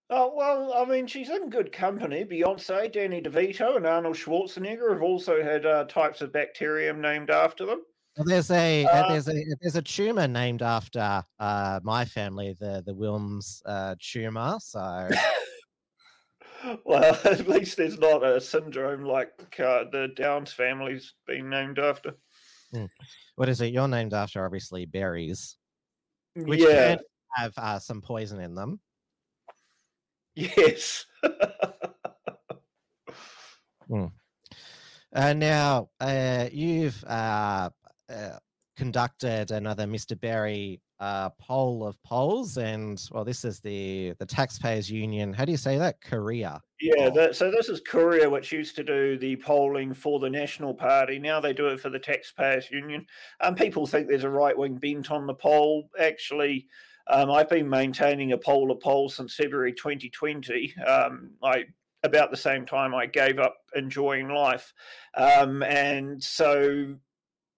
[0.09, 2.23] Oh well, I mean, she's in good company.
[2.23, 7.65] Beyonce, Danny DeVito, and Arnold Schwarzenegger have also had uh, types of bacterium named after
[7.65, 7.81] them.
[8.17, 12.55] Well, there's a uh, Uh, there's a there's a tumor named after uh, my family,
[12.59, 14.57] the the Wilms uh, tumor.
[14.59, 15.09] So
[16.85, 22.15] Well, at least there's not a syndrome like uh, the Downs family's been named after.
[22.71, 22.85] Hmm.
[23.35, 23.73] what is it?
[23.73, 25.55] You're named after obviously berries,
[26.35, 26.95] which yeah.
[26.95, 26.99] can
[27.35, 28.79] have uh, some poison in them.
[30.35, 31.05] Yes.
[33.89, 34.11] Mm.
[35.13, 37.69] Uh, now, uh, you've uh,
[38.09, 38.37] uh,
[38.75, 40.19] conducted another Mr.
[40.19, 45.33] Berry uh, poll of polls, and well, this is the the Taxpayers Union.
[45.33, 46.01] How do you say that?
[46.01, 46.61] Curia.
[46.81, 50.73] Yeah, that, so this is Curia, which used to do the polling for the National
[50.73, 51.19] Party.
[51.19, 53.05] Now they do it for the Taxpayers Union.
[53.41, 55.89] Um, people think there's a right wing bent on the poll.
[55.99, 56.67] Actually,
[57.07, 60.75] um, I've been maintaining a poll of polls since February 2020.
[60.85, 61.65] Um, I
[62.03, 64.73] about the same time I gave up enjoying life,
[65.15, 66.95] um, and so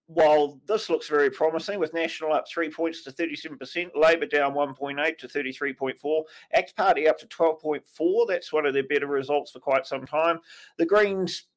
[0.07, 5.17] while this looks very promising, with National up three points to 37%, Labor down 1.8
[5.17, 8.27] to 33.4, ACT Party up to 12.4.
[8.27, 10.39] That's one of their better results for quite some time.
[10.77, 11.47] The Greens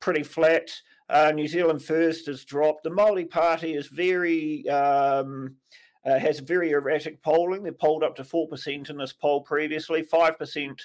[0.00, 0.68] pretty flat.
[1.08, 2.82] Uh, New Zealand First has dropped.
[2.82, 5.54] The Māori Party is very um,
[6.04, 7.62] uh, has very erratic polling.
[7.62, 10.82] They polled up to four percent in this poll previously, five percent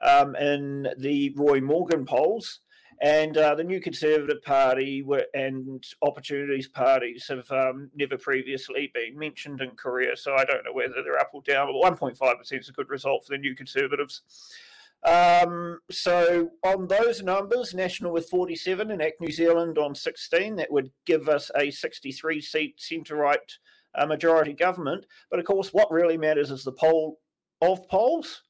[0.00, 2.60] um, in the Roy Morgan polls.
[3.02, 9.18] And uh, the New Conservative Party were, and Opportunities parties have um, never previously been
[9.18, 11.68] mentioned in Curia, so I don't know whether they're up or down.
[11.68, 14.20] But 1.5% is a good result for the New Conservatives.
[15.02, 20.70] Um, so on those numbers, National with 47 and ACT New Zealand on 16, that
[20.70, 23.58] would give us a 63 seat centre right
[23.94, 25.06] uh, majority government.
[25.30, 27.18] But of course, what really matters is the poll
[27.60, 28.42] of polls.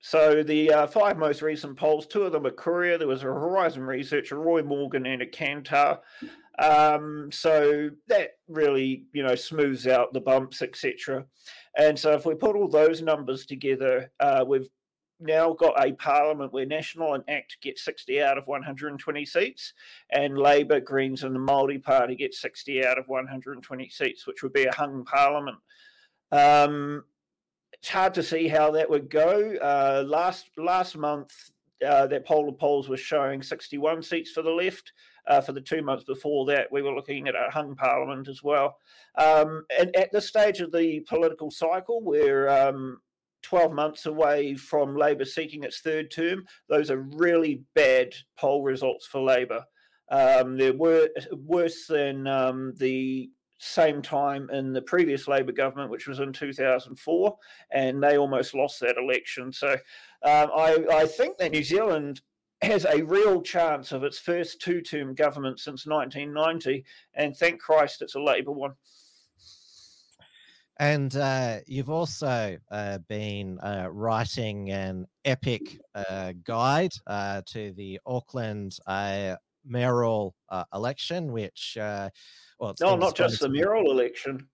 [0.00, 2.96] So the uh, five most recent polls, two of them are Curia.
[2.96, 5.98] There was a Horizon Research, a Roy Morgan, and a Kantar.
[6.58, 11.24] Um, so that really, you know, smooths out the bumps, etc.
[11.76, 14.68] And so if we put all those numbers together, uh, we've
[15.20, 19.72] now got a parliament where National and ACT get 60 out of 120 seats,
[20.10, 24.52] and Labor, Greens, and the Māori Party get 60 out of 120 seats, which would
[24.52, 25.58] be a hung parliament.
[26.32, 27.04] Um,
[27.72, 29.54] it's hard to see how that would go.
[29.56, 31.32] Uh, last last month,
[31.86, 34.92] uh, that poll of polls was showing 61 seats for the left.
[35.28, 38.44] Uh, for the two months before that, we were looking at a hung parliament as
[38.44, 38.78] well.
[39.16, 43.00] Um, and at this stage of the political cycle, we're um,
[43.46, 46.44] 12 months away from Labor seeking its third term.
[46.68, 49.64] Those are really bad poll results for Labor.
[50.10, 56.08] Um, they're wor- worse than um, the same time in the previous Labor government, which
[56.08, 57.36] was in 2004,
[57.70, 59.52] and they almost lost that election.
[59.52, 59.72] So
[60.24, 62.22] um, I, I think that New Zealand
[62.62, 68.02] has a real chance of its first two term government since 1990, and thank Christ
[68.02, 68.72] it's a Labor one.
[70.78, 77.98] And uh, you've also uh, been uh, writing an epic uh, guide uh, to the
[78.04, 82.10] Auckland uh, mayoral uh, election, which, uh,
[82.60, 84.48] well, it's No, not just the mayoral election.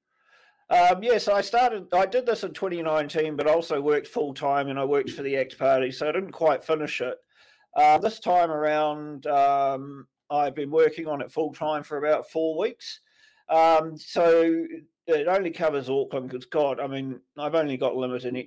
[0.70, 1.92] Um, yes, I started.
[1.92, 5.36] I did this in 2019, but also worked full time, and I worked for the
[5.36, 7.18] ACT Party, so I didn't quite finish it.
[8.00, 13.00] This time around, um, I've been working on it full time for about four weeks.
[13.48, 14.66] Um, so
[15.06, 18.46] it only covers Auckland because, God, I mean, I've only got limited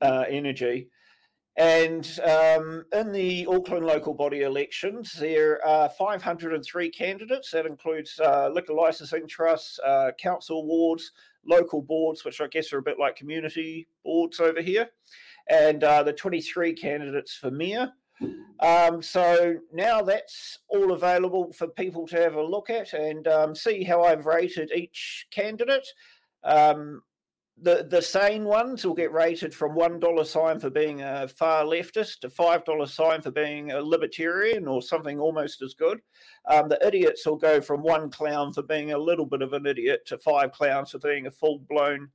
[0.00, 0.88] uh, energy.
[1.56, 7.50] And um, in the Auckland local body elections, there are 503 candidates.
[7.50, 11.12] That includes uh, liquor licensing trusts, uh, council wards,
[11.46, 14.88] local boards, which I guess are a bit like community boards over here,
[15.50, 17.92] and uh, the 23 candidates for mayor.
[18.60, 23.54] Um, so now that's all available for people to have a look at and um,
[23.54, 25.86] see how I've rated each candidate.
[26.44, 27.02] Um,
[27.60, 31.64] the the sane ones will get rated from one dollar sign for being a far
[31.64, 36.00] leftist to five dollar sign for being a libertarian or something almost as good.
[36.50, 39.66] Um, the idiots will go from one clown for being a little bit of an
[39.66, 42.08] idiot to five clowns for being a full blown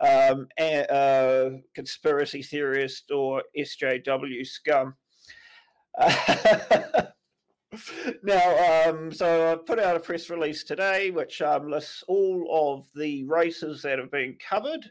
[0.00, 4.94] um, uh, conspiracy theorist or SJW scum.
[8.22, 12.86] now, um, so I put out a press release today which um, lists all of
[12.94, 14.90] the races that have been covered.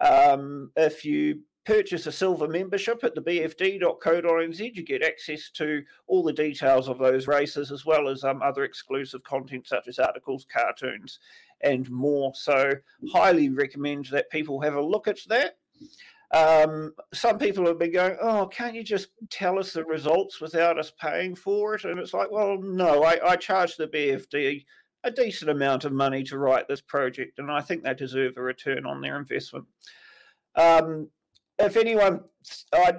[0.00, 6.22] Um, if you purchase a silver membership at the bfd.co.nz, you get access to all
[6.22, 10.46] the details of those races as well as um, other exclusive content such as articles,
[10.52, 11.18] cartoons,
[11.60, 12.32] and more.
[12.34, 12.72] So,
[13.12, 15.58] highly recommend that people have a look at that.
[16.32, 20.78] Um, some people have been going, "Oh, can't you just tell us the results without
[20.78, 24.64] us paying for it?" And it's like, well, no, I, I charge the BFD
[25.04, 28.42] a decent amount of money to write this project, and I think they deserve a
[28.42, 29.64] return on their investment.
[30.54, 31.08] Um,
[31.58, 32.20] if anyone,
[32.72, 32.96] I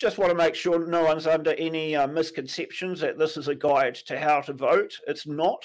[0.00, 3.54] just want to make sure no one's under any uh, misconceptions that this is a
[3.54, 4.92] guide to how to vote.
[5.06, 5.64] It's not.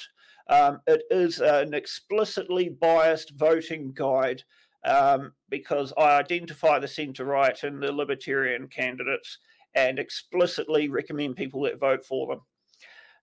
[0.50, 4.44] Um, it is an explicitly biased voting guide
[4.88, 9.40] um, because I identify the centre right and the libertarian candidates
[9.76, 12.42] and explicitly recommend people that vote for them.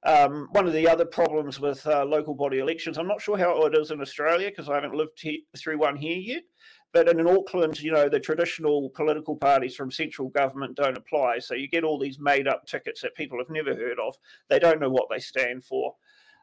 [0.06, 3.64] Um, one of the other problems with uh, local body elections, I'm not sure how
[3.64, 6.42] it is in Australia because I haven't lived he- through one here yet.
[6.92, 11.40] But in Auckland, you know, the traditional political parties from central government don't apply.
[11.40, 14.14] So you get all these made up tickets that people have never heard of.
[14.48, 15.96] They don't know what they stand for.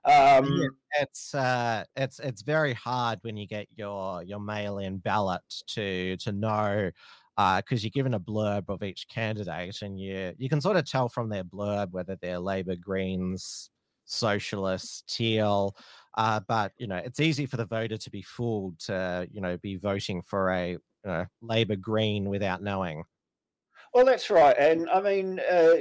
[0.04, 0.68] Um,
[1.00, 6.32] it's uh, it's it's very hard when you get your your mail-in ballot to to
[6.32, 6.92] know
[7.38, 10.90] because uh, you're given a blurb of each candidate, and you you can sort of
[10.90, 13.70] tell from their blurb whether they're Labor, Greens,
[14.06, 15.76] Socialists, Teal.
[16.18, 19.58] Uh, but you know, it's easy for the voter to be fooled to you know
[19.58, 23.04] be voting for a you know, Labor Green without knowing.
[23.94, 25.40] Well, that's right, and I mean.
[25.40, 25.74] Uh,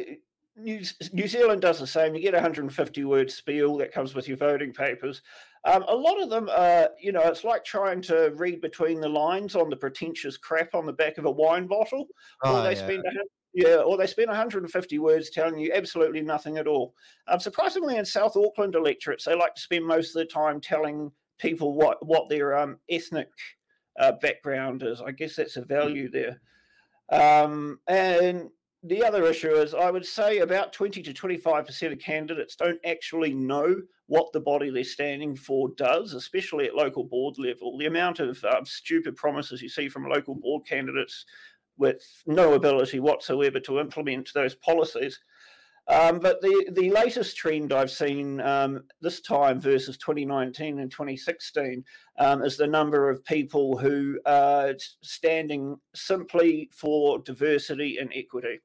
[0.63, 0.83] New,
[1.13, 2.15] New Zealand does the same.
[2.15, 5.23] You get a 150 word spiel that comes with your voting papers.
[5.65, 9.09] Um, a lot of them are, you know, it's like trying to read between the
[9.09, 12.07] lines on the pretentious crap on the back of a wine bottle.
[12.45, 12.85] Oh, or they yeah.
[12.85, 13.11] spend a,
[13.53, 16.95] yeah, or they spend 150 words telling you absolutely nothing at all.
[17.29, 21.11] Um, surprisingly, in South Auckland electorates, they like to spend most of the time telling
[21.39, 23.29] people what what their um, ethnic
[23.99, 25.01] uh, background is.
[25.01, 26.41] I guess that's a value there.
[27.11, 28.51] Um, and
[28.83, 33.35] the other issue is I would say about 20 to 25% of candidates don't actually
[33.35, 33.77] know
[34.07, 37.77] what the body they're standing for does, especially at local board level.
[37.77, 41.27] The amount of um, stupid promises you see from local board candidates
[41.77, 45.21] with no ability whatsoever to implement those policies.
[45.89, 51.85] Um, but the, the latest trend I've seen um, this time versus 2019 and 2016
[52.19, 58.61] um, is the number of people who are standing simply for diversity and equity.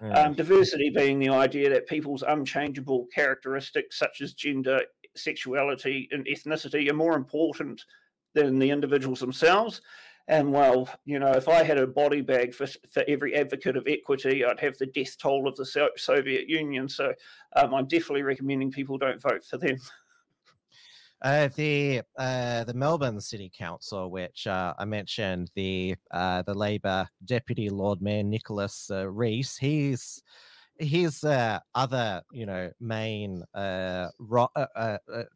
[0.00, 4.80] Um, diversity being the idea that people's unchangeable characteristics, such as gender,
[5.16, 7.82] sexuality, and ethnicity, are more important
[8.34, 9.80] than the individuals themselves.
[10.28, 13.86] And well, you know, if I had a body bag for, for every advocate of
[13.86, 16.88] equity, I'd have the death toll of the So- Soviet Union.
[16.88, 17.14] So
[17.54, 19.76] um, I'm definitely recommending people don't vote for them.
[21.22, 27.08] Uh, the uh, the Melbourne City Council, which uh, I mentioned, the uh, the Labor
[27.24, 30.22] Deputy Lord Mayor Nicholas uh, Reece, he's
[30.78, 34.50] his uh, other you know main uh, ro-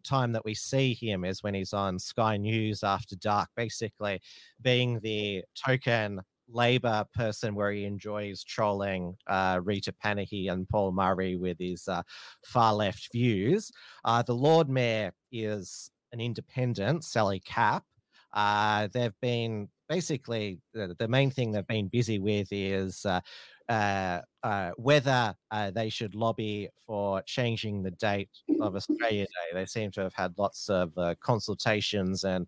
[0.04, 4.20] time that we see him is when he's on Sky News after dark, basically
[4.60, 6.20] being the token
[6.52, 12.02] Labor person where he enjoys trolling uh, Rita Panahi and Paul Murray with his uh,
[12.44, 13.70] far left views.
[14.04, 17.84] Uh, the Lord Mayor is an independent, Sally Capp.
[18.32, 23.20] Uh, they've been basically the, the main thing they've been busy with is uh,
[23.68, 25.34] uh, whether
[25.72, 28.30] they should lobby for changing the date
[28.60, 29.54] of Australia Day.
[29.54, 32.46] They seem to have had lots of consultations and,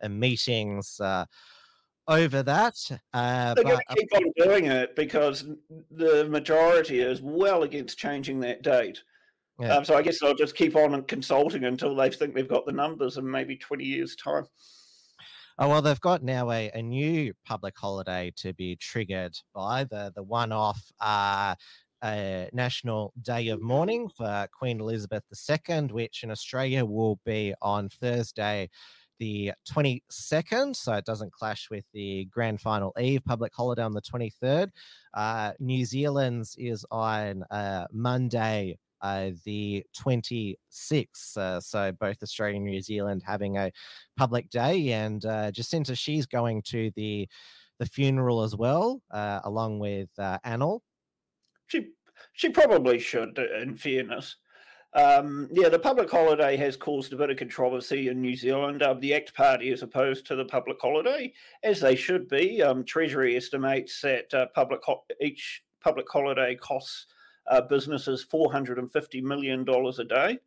[0.00, 1.00] and meetings
[2.08, 2.74] over that.
[3.12, 5.44] Uh, They're going to keep on doing it because
[5.90, 9.02] the majority is well against changing that date.
[9.60, 9.76] Yeah.
[9.76, 12.72] Um, so I guess they'll just keep on consulting until they think they've got the
[12.72, 14.46] numbers in maybe 20 years' time.
[15.56, 20.12] Oh well, they've got now a, a new public holiday to be triggered by the
[20.16, 21.54] the one-off uh,
[22.02, 27.88] uh, National Day of Mourning for Queen Elizabeth II, which in Australia will be on
[27.88, 28.68] Thursday,
[29.24, 34.02] the 22nd, so it doesn't clash with the Grand Final Eve public holiday on the
[34.02, 34.68] 23rd.
[35.14, 41.38] Uh, New Zealand's is on uh, Monday, uh, the 26th.
[41.38, 43.72] Uh, so both Australia and New Zealand having a
[44.18, 47.26] public day, and uh, Jacinda, she's going to the
[47.80, 50.80] the funeral as well, uh, along with uh, Anil.
[51.68, 51.92] She
[52.34, 54.36] she probably should, in fairness.
[54.94, 58.82] Um, yeah, the public holiday has caused a bit of controversy in New Zealand.
[58.82, 61.32] Um, the ACT Party is opposed to the public holiday,
[61.64, 62.62] as they should be.
[62.62, 67.06] Um, Treasury estimates that uh, public ho- each public holiday costs
[67.50, 70.38] uh, businesses $450 million a day.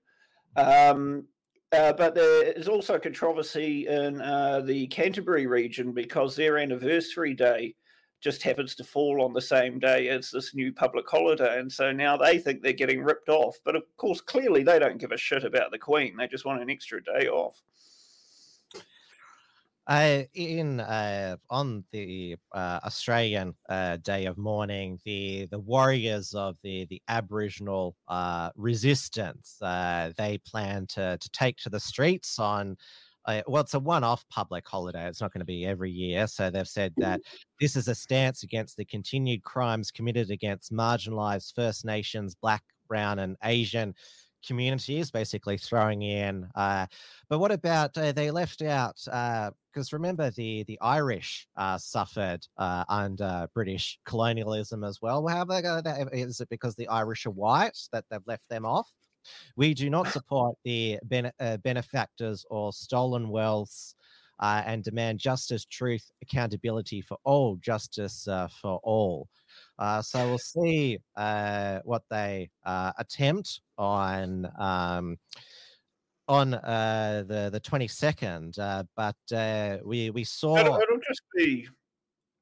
[0.56, 1.26] Um,
[1.74, 7.76] uh, but there is also controversy in uh, the Canterbury region because their anniversary day
[8.22, 11.59] just happens to fall on the same day as this new public holiday.
[11.59, 13.57] And so now they think they're getting ripped off.
[13.63, 16.15] But of course, clearly they don't give a shit about the Queen.
[16.18, 17.61] They just want an extra day off.
[19.88, 26.57] Uh, in uh, on the uh, Australian uh, Day of Mourning, the the warriors of
[26.61, 32.76] the the Aboriginal uh, resistance uh, they plan to to take to the streets on.
[33.28, 35.07] Uh, well, it's a one-off public holiday.
[35.07, 36.28] It's not going to be every year.
[36.28, 37.19] So they've said that
[37.59, 43.19] this is a stance against the continued crimes committed against marginalised First Nations, Black, Brown,
[43.19, 43.93] and Asian
[44.45, 46.47] communities, basically throwing in.
[46.55, 46.86] Uh,
[47.30, 48.95] but what about uh, they left out?
[49.05, 55.28] Because remember, the the Irish uh, suffered uh, under British colonialism as well.
[55.28, 55.86] How about?
[56.13, 58.89] Is it because the Irish are white that they've left them off?
[59.55, 63.95] We do not support the bene- uh, benefactors or stolen wealths.
[64.39, 69.28] Uh, and demand justice, truth, accountability for all, justice uh, for all.
[69.80, 75.17] Uh, so we'll see uh, what they uh, attempt on um,
[76.28, 78.57] on uh, the the twenty second.
[78.59, 81.67] Uh, but uh, we we saw it'll, it'll, just be,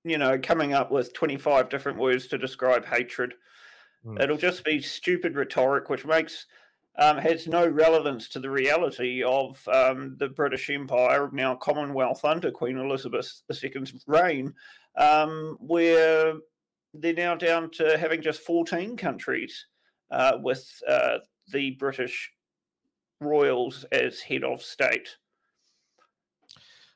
[0.03, 3.33] you know, coming up with twenty five different words to describe hatred.
[4.05, 4.21] Mm.
[4.21, 6.45] It'll just be stupid rhetoric, which makes
[6.97, 12.51] um, has no relevance to the reality of um, the British Empire, now Commonwealth under
[12.51, 14.53] Queen Elizabeth II's reign,
[14.97, 16.35] um, where
[16.93, 19.65] they're now down to having just 14 countries
[20.11, 21.17] uh, with uh,
[21.51, 22.31] the British
[23.19, 25.17] royals as head of state.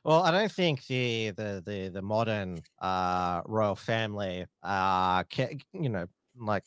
[0.02, 5.24] Well, I don't think the the the, the modern uh, royal family, uh,
[5.74, 6.06] you know,
[6.38, 6.64] like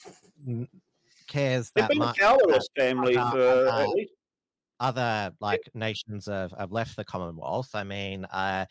[1.27, 2.19] cares that been much.
[2.19, 4.13] powerless family for at least
[4.79, 7.69] other like nations have, have left the Commonwealth.
[7.73, 8.65] I mean, uh,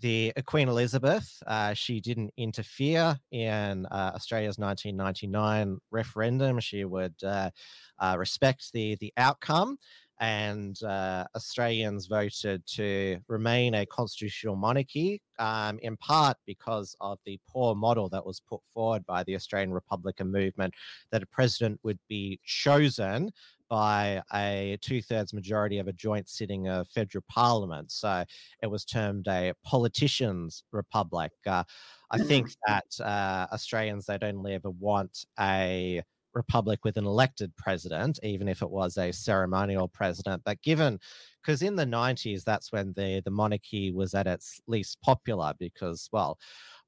[0.00, 6.60] the uh, Queen Elizabeth, uh, she didn't interfere in uh, Australia's 1999 referendum.
[6.60, 7.50] She would uh,
[7.98, 9.78] uh, respect the the outcome,
[10.20, 17.38] and uh, Australians voted to remain a constitutional monarchy, um, in part because of the
[17.48, 20.72] poor model that was put forward by the Australian Republican movement
[21.10, 23.30] that a president would be chosen
[23.68, 27.90] by a two thirds majority of a joint sitting of federal parliament.
[27.90, 28.24] So
[28.62, 31.32] it was termed a politician's republic.
[31.46, 31.64] Uh,
[32.10, 36.02] I think that uh, Australians, they'd only ever want a
[36.34, 40.42] republic with an elected president, even if it was a ceremonial president.
[40.44, 40.98] But given,
[41.42, 46.08] because in the 90s, that's when the, the monarchy was at its least popular because,
[46.12, 46.38] well,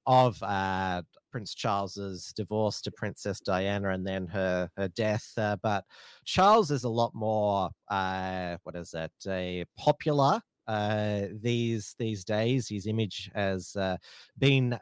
[0.07, 5.33] of uh, Prince Charles's divorce to Princess Diana and then her her death.
[5.37, 5.85] Uh, but
[6.25, 9.13] Charles is a lot more uh, what is it?
[9.27, 12.69] A popular uh, these these days.
[12.69, 13.97] His image has uh,
[14.39, 14.79] been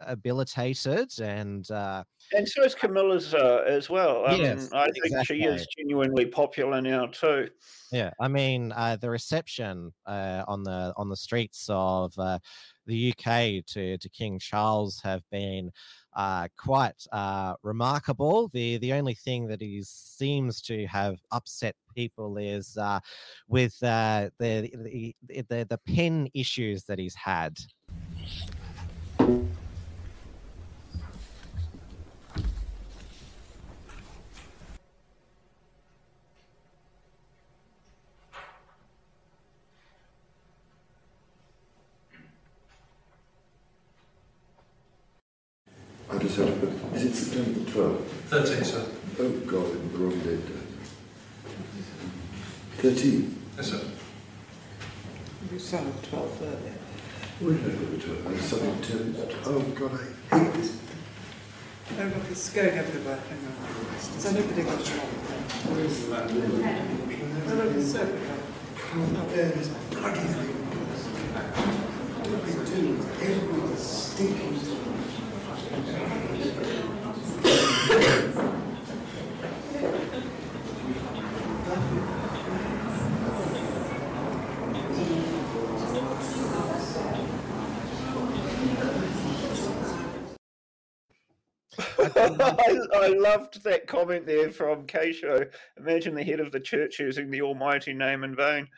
[0.00, 2.04] rehabilitated and uh,
[2.36, 4.26] and so is Camilla's uh, as well.
[4.26, 5.38] Um, Yes, I think exactly.
[5.38, 7.48] she is genuinely popular now too.
[7.90, 12.38] Yeah, I mean uh, the reception uh, on the on the streets of uh,
[12.86, 15.70] the UK to to King Charles have been
[16.14, 18.48] uh, quite uh, remarkable.
[18.48, 23.00] The the only thing that he seems to have upset people is uh,
[23.48, 25.14] with uh, the, the
[25.48, 27.56] the the pen issues that he's had.
[46.18, 48.02] I just had to put, is it September the 12th?
[48.26, 48.84] 13, sir.
[49.20, 50.40] Oh God, I'm the wrong date.
[52.78, 53.44] 13?
[53.56, 53.80] Yes, sir.
[55.52, 56.74] You said 12 earlier.
[57.38, 58.26] Where did I put the 12th?
[58.26, 59.14] I suddenly turned,
[59.44, 60.70] oh God, I hate this.
[61.92, 63.20] Oh, look, it's going everywhere.
[63.28, 63.52] Hang on.
[64.18, 65.12] So nobody got it wrong.
[65.70, 66.50] Where is the landlord?
[67.46, 68.42] Oh, look, it's everywhere.
[68.90, 70.54] Can't bear this bloody thing.
[72.26, 72.98] What are they doing?
[73.22, 74.58] Everyone's stinking.
[92.38, 95.50] I, I loved that comment there from Keisho.
[95.78, 98.68] Imagine the head of the church using the almighty name in vain.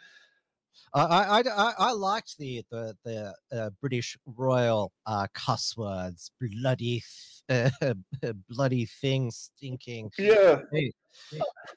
[0.94, 7.02] I I, I, I liked the the the uh, British royal uh, cuss words, bloody,
[7.48, 7.92] th- uh,
[8.48, 10.10] bloody thing, stinking.
[10.18, 10.60] Yeah.
[10.72, 10.92] Hey,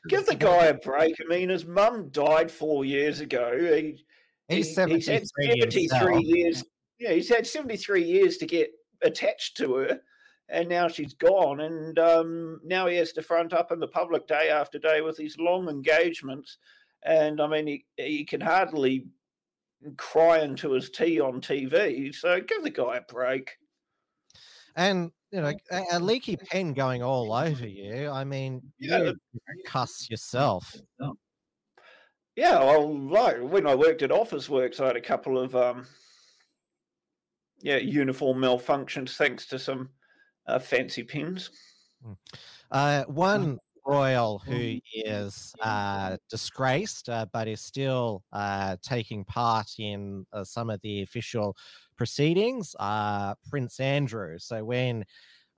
[0.10, 1.16] Give the guy a break.
[1.20, 3.58] I mean, his mum died four years ago.
[3.58, 4.04] He,
[4.50, 6.24] He's he- he's had 73 73 himself.
[6.24, 6.64] years.
[7.00, 8.70] Yeah, he's had 73 years to get
[9.02, 10.00] attached to her,
[10.50, 11.62] and now she's gone.
[11.62, 15.18] And um, now he has to front up in the public day after day with
[15.18, 16.58] these long engagements.
[17.06, 19.08] And I mean, he, he can hardly
[19.98, 22.14] cry into his tea on TV.
[22.14, 23.52] So give the guy a break.
[24.76, 28.10] And you know, a, a leaky pen going all over you.
[28.10, 29.16] I mean, Yeah, you
[29.66, 30.76] cuss yourself.
[32.36, 35.86] Yeah, well, like when I worked at Officeworks, I had a couple of um,
[37.62, 39.90] yeah uniform malfunctions thanks to some
[40.48, 41.52] uh, fancy pens.
[42.72, 50.26] Uh, one royal who is uh, disgraced, uh, but is still uh, taking part in
[50.34, 51.56] uh, some of the official
[51.98, 54.38] proceedings, uh, Prince Andrew.
[54.40, 55.06] So when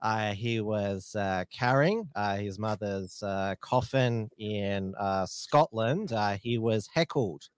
[0.02, 6.58] uh, he was uh, carrying uh, his mother's uh, coffin in uh, Scotland, uh, he
[6.58, 7.48] was heckled.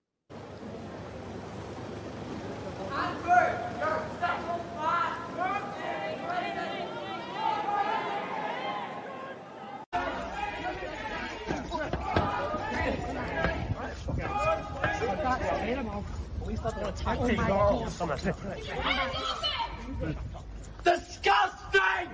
[20.84, 22.10] Disgusting!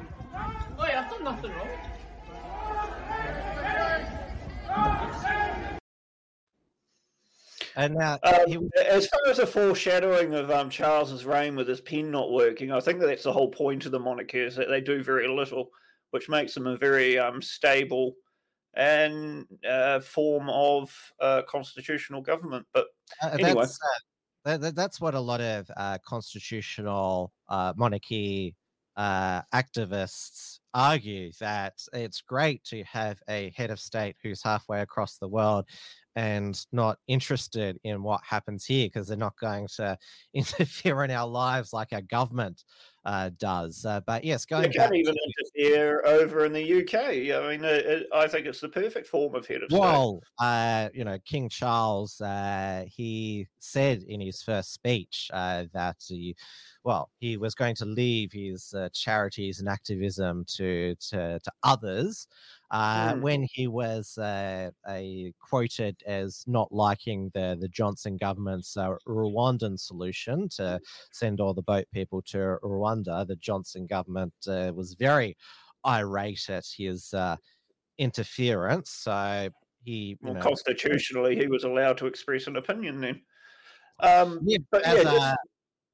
[0.78, 1.68] Wait, I've done nothing wrong.
[7.76, 12.11] And now, Um, as far as a foreshadowing of um, Charles's reign with his pen
[12.11, 14.80] not working, I think that that's the whole point of the monarchy is that they
[14.80, 15.70] do very little,
[16.11, 18.14] which makes them a very um, stable
[18.74, 22.66] and uh, form of uh, constitutional government.
[22.72, 22.86] But
[23.22, 24.01] Uh, anyway, that's, uh,
[24.45, 28.57] that, that- that's what a lot of uh, constitutional uh, monarchy
[28.97, 35.18] uh, activists argue that it's great to have a head of state who's halfway across
[35.18, 35.66] the world
[36.16, 39.98] and not interested in what happens here because they're not going to
[40.34, 42.64] interfere in our lives like our government
[43.04, 43.84] uh, does.
[43.84, 45.20] Uh, but yes, they going back can't even to-
[45.56, 46.94] interfere over in the UK.
[46.94, 49.78] I mean, uh, it, I think it's the perfect form of head of state.
[49.78, 55.96] Well, uh, you know, King Charles, uh, he said in his first speech uh, that
[56.06, 56.34] he,
[56.82, 62.26] well, he was going to leave his uh, charities and activism to to, to others.
[62.75, 63.20] Uh, Mm.
[63.20, 69.79] When he was uh, a, quoted as not liking the the Johnson government's uh, Rwandan
[69.79, 70.81] solution to
[71.12, 75.37] send all the boat people to Rwanda, the Johnson government uh, was very
[75.87, 77.37] irate at his uh,
[77.99, 78.91] interference.
[78.91, 79.51] So
[79.85, 83.20] he, Well, know, constitutionally, he was allowed to express an opinion then.
[84.01, 85.37] Um, Yeah, but as yeah, a, just-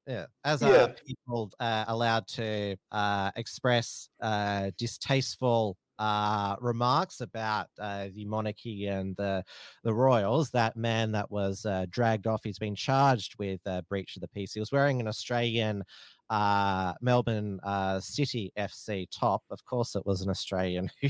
[0.07, 0.85] yeah, as Yeah.
[0.85, 8.87] are people uh, allowed to uh, express uh, distasteful uh, remarks about uh, the monarchy
[8.87, 9.43] and the
[9.83, 10.49] the royals.
[10.51, 14.53] That man that was uh, dragged off, he's been charged with breach of the peace.
[14.53, 15.83] He was wearing an Australian.
[16.29, 19.43] Uh, Melbourne uh, City FC top.
[19.51, 21.09] Of course, it was an Australian who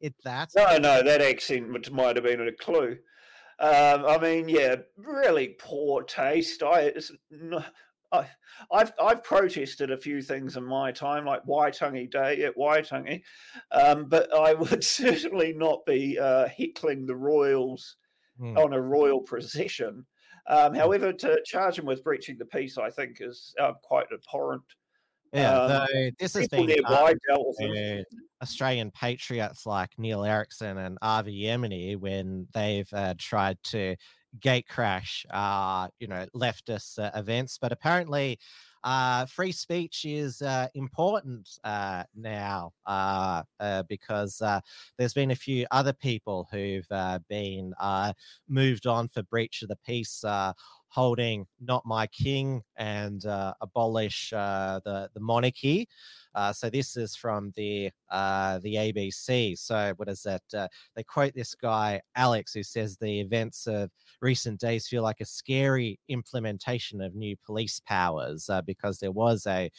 [0.00, 0.48] did that.
[0.56, 2.96] No, no, that accent might have been a clue.
[3.58, 6.62] Um, I mean, yeah, really poor taste.
[6.62, 6.92] I,
[8.14, 8.28] I,
[8.72, 13.22] I've I've protested a few things in my time, like Waitangi Day at Waitangi,
[13.72, 17.96] um, but I would certainly not be uh, heckling the royals
[18.36, 18.58] Hmm.
[18.58, 20.04] on a royal procession.
[20.48, 24.64] Um, however, to charge him with breaching the peace, I think, is uh, quite abhorrent.
[25.32, 27.72] Yeah, Um, though this has been nearby done dealt with him.
[27.74, 28.04] to
[28.42, 33.94] Australian patriots like Neil Erikson and Avi Yemini when they've uh, tried to
[34.40, 37.58] gate crash, uh, you know, leftist uh, events.
[37.60, 38.38] But apparently,
[38.82, 44.60] uh, free speech is uh, important uh, now uh, uh, because uh,
[44.98, 46.88] there's been a few other people who've
[47.28, 48.12] been uh,
[48.48, 50.22] moved on for breach of the peace.
[50.94, 55.88] Holding not my king and uh, abolish uh, the the monarchy.
[56.36, 59.58] Uh, so this is from the uh, the ABC.
[59.58, 60.42] So what is that?
[60.56, 63.90] Uh, they quote this guy Alex, who says the events of
[64.20, 69.46] recent days feel like a scary implementation of new police powers uh, because there was
[69.46, 69.70] a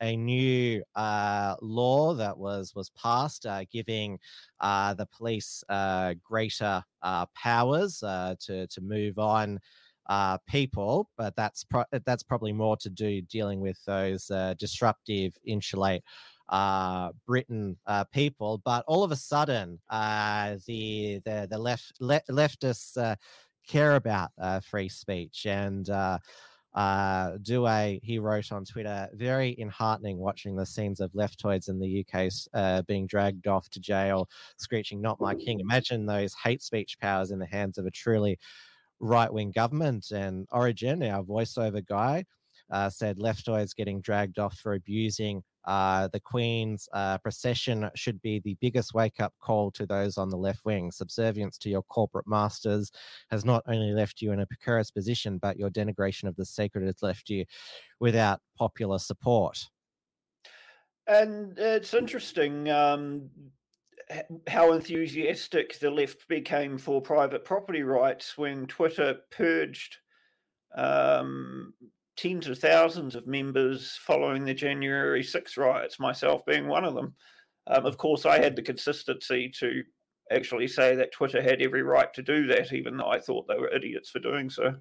[0.00, 4.18] a new uh, law that was was passed, uh, giving
[4.60, 5.64] uh, the police
[6.22, 6.82] greater
[7.34, 9.58] powers to to move on
[10.08, 15.36] uh, people, but that's pro- that's probably more to do dealing with those uh, disruptive,
[15.44, 16.02] insulate
[16.48, 18.60] uh, Britain uh, people.
[18.64, 23.16] But all of a sudden, uh, the the the left le- leftists uh,
[23.66, 25.88] care about uh, free speech and.
[25.88, 26.18] Uh,
[26.74, 27.36] uh,
[28.02, 32.82] he wrote on Twitter, very enheartening watching the scenes of leftoids in the UK uh,
[32.82, 34.28] being dragged off to jail,
[34.58, 35.58] screeching, Not my king.
[35.58, 38.38] Imagine those hate speech powers in the hands of a truly
[39.00, 40.10] right wing government.
[40.10, 42.24] And Origin, our voiceover guy,
[42.70, 48.40] uh, said leftoids getting dragged off for abusing uh, the Queen's uh, procession should be
[48.40, 50.90] the biggest wake up call to those on the left wing.
[50.90, 52.90] Subservience to your corporate masters
[53.30, 56.86] has not only left you in a precarious position, but your denigration of the sacred
[56.86, 57.44] has left you
[58.00, 59.62] without popular support.
[61.06, 63.28] And it's interesting um,
[64.46, 69.98] how enthusiastic the left became for private property rights when Twitter purged
[70.74, 71.74] um,
[72.16, 77.14] tens of thousands of members following the January 6 riots, myself being one of them.
[77.66, 79.82] Um, of course, I had the consistency to
[80.30, 83.58] actually say that Twitter had every right to do that, even though I thought they
[83.58, 84.74] were idiots for doing so.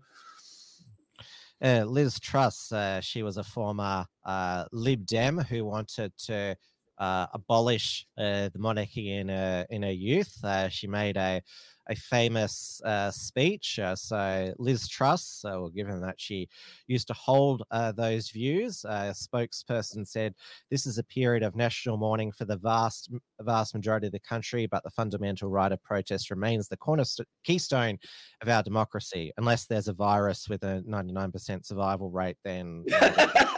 [1.61, 6.55] Uh, Liz Truss, uh, she was a former uh, Lib Dem who wanted to
[6.97, 10.33] uh, abolish uh, the monarchy in her in her youth.
[10.43, 11.41] Uh, she made a
[11.89, 13.79] a famous uh, speech.
[13.79, 16.49] Uh, so Liz Truss, well, given that she
[16.87, 20.33] used to hold uh, those views, uh, a spokesperson said,
[20.69, 23.09] "This is a period of national mourning for the vast
[23.41, 27.97] vast majority of the country, but the fundamental right of protest remains the cornerstone keystone
[28.41, 29.31] of our democracy.
[29.37, 32.85] Unless there's a virus with a 99% survival rate, then."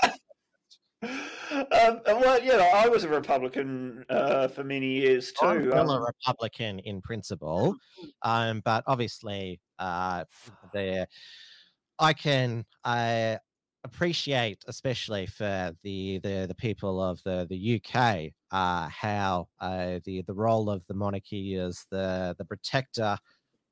[1.51, 5.45] Um, well, you know, I was a Republican uh, for many years too.
[5.45, 7.75] I'm still a Um, Republican in principle,
[8.21, 10.25] um, but obviously, uh,
[10.73, 11.07] the
[11.97, 13.39] I can I
[13.83, 20.21] appreciate, especially for the the, the people of the the UK, uh, how uh, the
[20.27, 23.17] the role of the monarchy is the the protector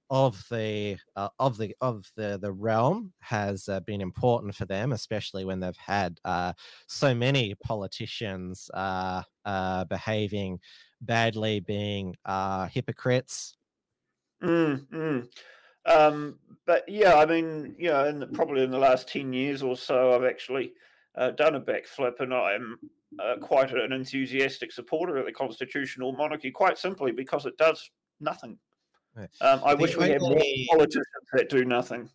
[0.09, 4.93] of the uh, of the of the the realm has uh, been important for them,
[4.93, 6.53] especially when they've had uh,
[6.87, 10.59] so many politicians uh, uh, behaving
[11.01, 13.57] badly, being uh, hypocrites.
[14.43, 15.27] Mm, mm.
[15.85, 19.63] Um, but yeah, I mean, you know, in the, probably in the last 10 years
[19.63, 20.73] or so, I've actually
[21.35, 22.77] done a backflip and I'm
[23.41, 27.89] quite an enthusiastic supporter of the constitutional monarchy, quite simply because it does
[28.19, 28.57] nothing.
[29.41, 30.39] Um, I The wish we had more
[30.69, 32.09] politicians that do nothing.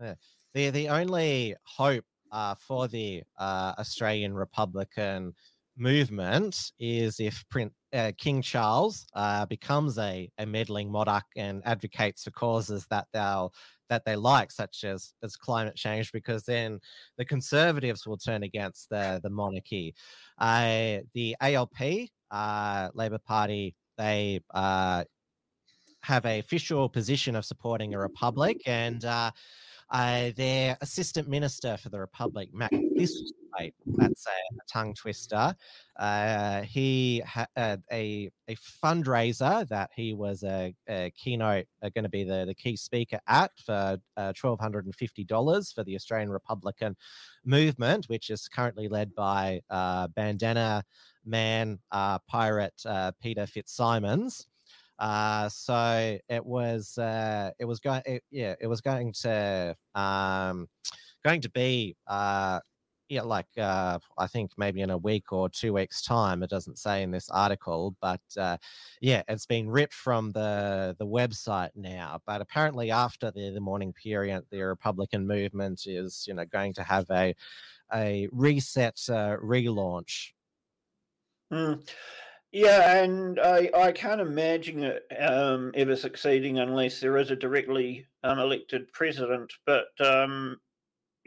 [0.00, 0.14] Yeah.
[0.54, 5.34] The the only hope uh, for the uh, Australian Republican
[5.76, 12.24] movement is if Prince uh, King Charles uh, becomes a, a meddling monarch and advocates
[12.24, 13.52] for causes that they'll
[13.88, 16.80] that they like, such as as climate change, because then
[17.18, 19.94] the Conservatives will turn against the the monarchy.
[20.38, 25.04] Uh, the ALP, uh, Labor Party, they uh,
[26.06, 29.30] have a official position of supporting a republic, and uh,
[29.90, 35.54] uh, their assistant minister for the republic, Matt Thistlethwaite, that's a, a tongue twister.
[35.98, 42.10] Uh, he had a a fundraiser that he was a, a keynote uh, going to
[42.10, 45.94] be the, the key speaker at for uh, twelve hundred and fifty dollars for the
[45.94, 46.96] Australian Republican
[47.44, 50.82] movement, which is currently led by uh, bandana
[51.24, 54.46] man uh, pirate uh, Peter Fitzsimons.
[54.98, 60.66] Uh, so it was uh, it was going yeah it was going to um,
[61.24, 62.60] going to be uh,
[63.08, 66.42] yeah like uh, I think maybe in a week or two weeks time.
[66.42, 68.56] It doesn't say in this article, but uh,
[69.00, 72.20] yeah, it's been ripped from the the website now.
[72.26, 76.82] But apparently, after the the morning period, the Republican movement is you know going to
[76.82, 77.34] have a
[77.92, 80.32] a reset uh, relaunch.
[81.52, 81.88] Mm.
[82.56, 88.06] Yeah, and I, I can't imagine it um, ever succeeding unless there is a directly
[88.24, 89.52] um, elected president.
[89.66, 90.58] But um,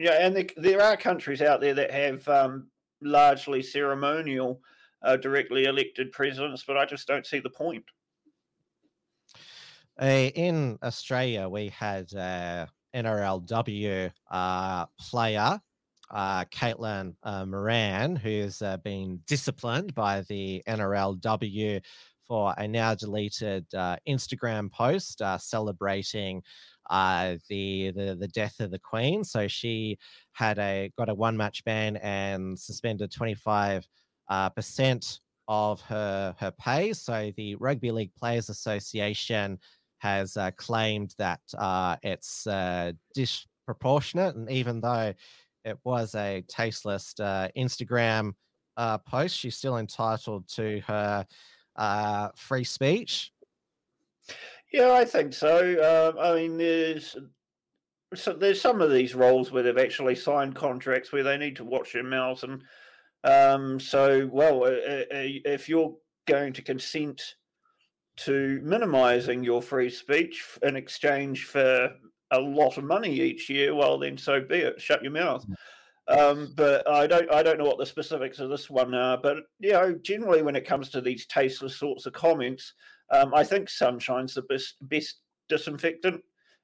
[0.00, 2.66] yeah, and there, are countries out there that have um,
[3.00, 4.60] largely ceremonial
[5.02, 7.84] uh, directly elected presidents, but I just don't see the point.
[10.02, 15.60] Uh, in Australia, we had uh, NRLW uh, player
[16.10, 21.80] uh, Caitlin uh, Moran, who's uh, been disciplined by the NRLW
[22.26, 26.42] for a now deleted uh, Instagram post uh, celebrating
[26.88, 29.24] uh, the, the the death of the Queen.
[29.24, 29.98] So she
[30.32, 33.86] had a got a one match ban and suspended twenty five
[34.28, 36.92] uh, percent of her her pay.
[36.92, 39.58] So the Rugby League Players Association
[39.98, 41.40] has claimed that
[42.02, 42.46] it's
[43.14, 45.12] disproportionate, and even though
[45.64, 48.32] it was a tasteless uh, Instagram
[48.76, 51.26] uh, post, she's still entitled to her
[51.76, 53.32] uh, free speech.
[54.72, 56.12] Yeah, I think so.
[56.14, 57.16] Um, I mean, there's
[58.14, 61.64] so there's some of these roles where they've actually signed contracts where they need to
[61.64, 62.62] watch their mouths, and
[63.24, 65.94] um, so well, if you're
[66.26, 67.34] going to consent
[68.16, 71.90] to minimising your free speech in exchange for
[72.30, 74.80] a lot of money each year, well, then so be it.
[74.80, 75.44] Shut your mouth.
[76.08, 79.16] Um, but I don't I don't know what the specifics of this one are.
[79.16, 82.74] But you know, generally when it comes to these tasteless sorts of comments,
[83.12, 86.22] um, I think sunshine's the best best disinfectant.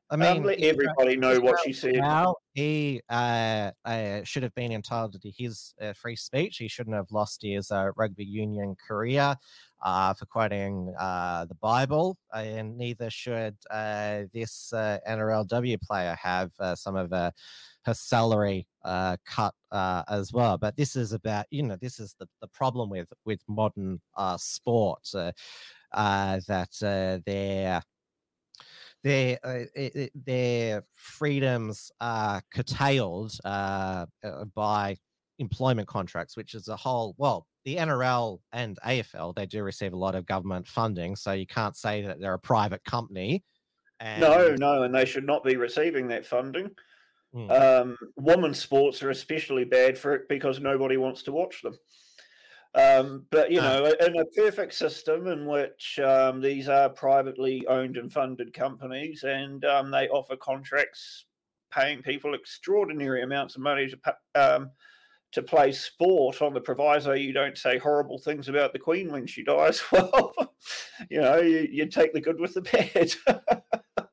[0.09, 1.97] I Um, mean, let everybody know what she said.
[1.97, 6.59] Now he uh, uh, should have been entitled to his uh, free speech.
[6.59, 9.35] He shouldn't have lost his uh, rugby union career
[9.83, 16.53] uh, for quoting uh, the Bible, and neither should uh, this uh, NRLW player have
[16.61, 17.33] uh, some of uh,
[17.85, 20.57] her salary uh, cut uh, as well.
[20.57, 24.37] But this is about you know this is the, the problem with with modern uh,
[24.37, 25.33] sport uh,
[25.93, 27.83] uh, that uh, they're
[29.07, 34.97] their uh, their freedoms are curtailed uh, uh, by
[35.39, 37.15] employment contracts, which is a whole.
[37.17, 41.47] Well, the NRL and AFL they do receive a lot of government funding, so you
[41.47, 43.45] can't say that they're a private company.
[44.01, 46.71] And No, no, and they should not be receiving that funding.
[47.33, 47.51] Hmm.
[47.51, 51.79] Um, women's sports are especially bad for it because nobody wants to watch them.
[52.77, 57.97] Um, but you know, in a perfect system in which um, these are privately owned
[57.97, 61.25] and funded companies, and um, they offer contracts
[61.73, 63.99] paying people extraordinary amounts of money to
[64.35, 64.71] um,
[65.33, 69.27] to play sport on the proviso you don't say horrible things about the Queen when
[69.27, 69.83] she dies.
[69.93, 70.33] Well,
[71.11, 73.13] you know, you, you take the good with the bad.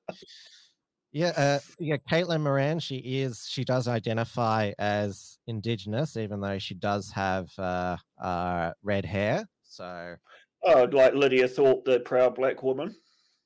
[1.14, 1.98] Yeah, uh, yeah.
[2.10, 3.48] Caitlin Moran, she is.
[3.48, 9.46] She does identify as Indigenous, even though she does have uh, uh, red hair.
[9.62, 10.16] So,
[10.64, 12.96] oh, like Lydia Thorpe, the proud black woman.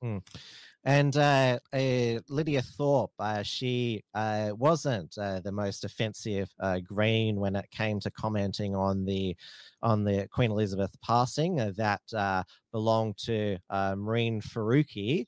[0.02, 0.22] Mm.
[0.84, 7.36] And uh, uh, Lydia Thorpe, uh, she uh, wasn't uh, the most offensive uh, Green
[7.38, 9.36] when it came to commenting on the
[9.82, 11.60] on the Queen Elizabeth passing.
[11.60, 12.42] Uh, that uh,
[12.72, 15.26] belonged to uh, Mehreen Faruqi.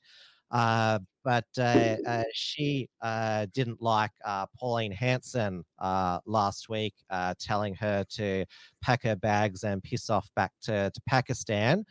[0.51, 6.95] Uh, but uh, uh, she uh, didn't like uh, Pauline Hanson uh, last week,
[7.39, 8.45] telling her to
[8.81, 11.85] pack her bags and piss off back to, to Pakistan.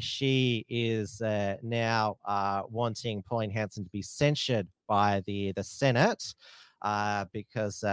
[0.00, 1.20] She is
[1.62, 2.16] now
[2.68, 6.34] wanting Pauline Hanson to be censured by the the Senate
[7.32, 7.84] because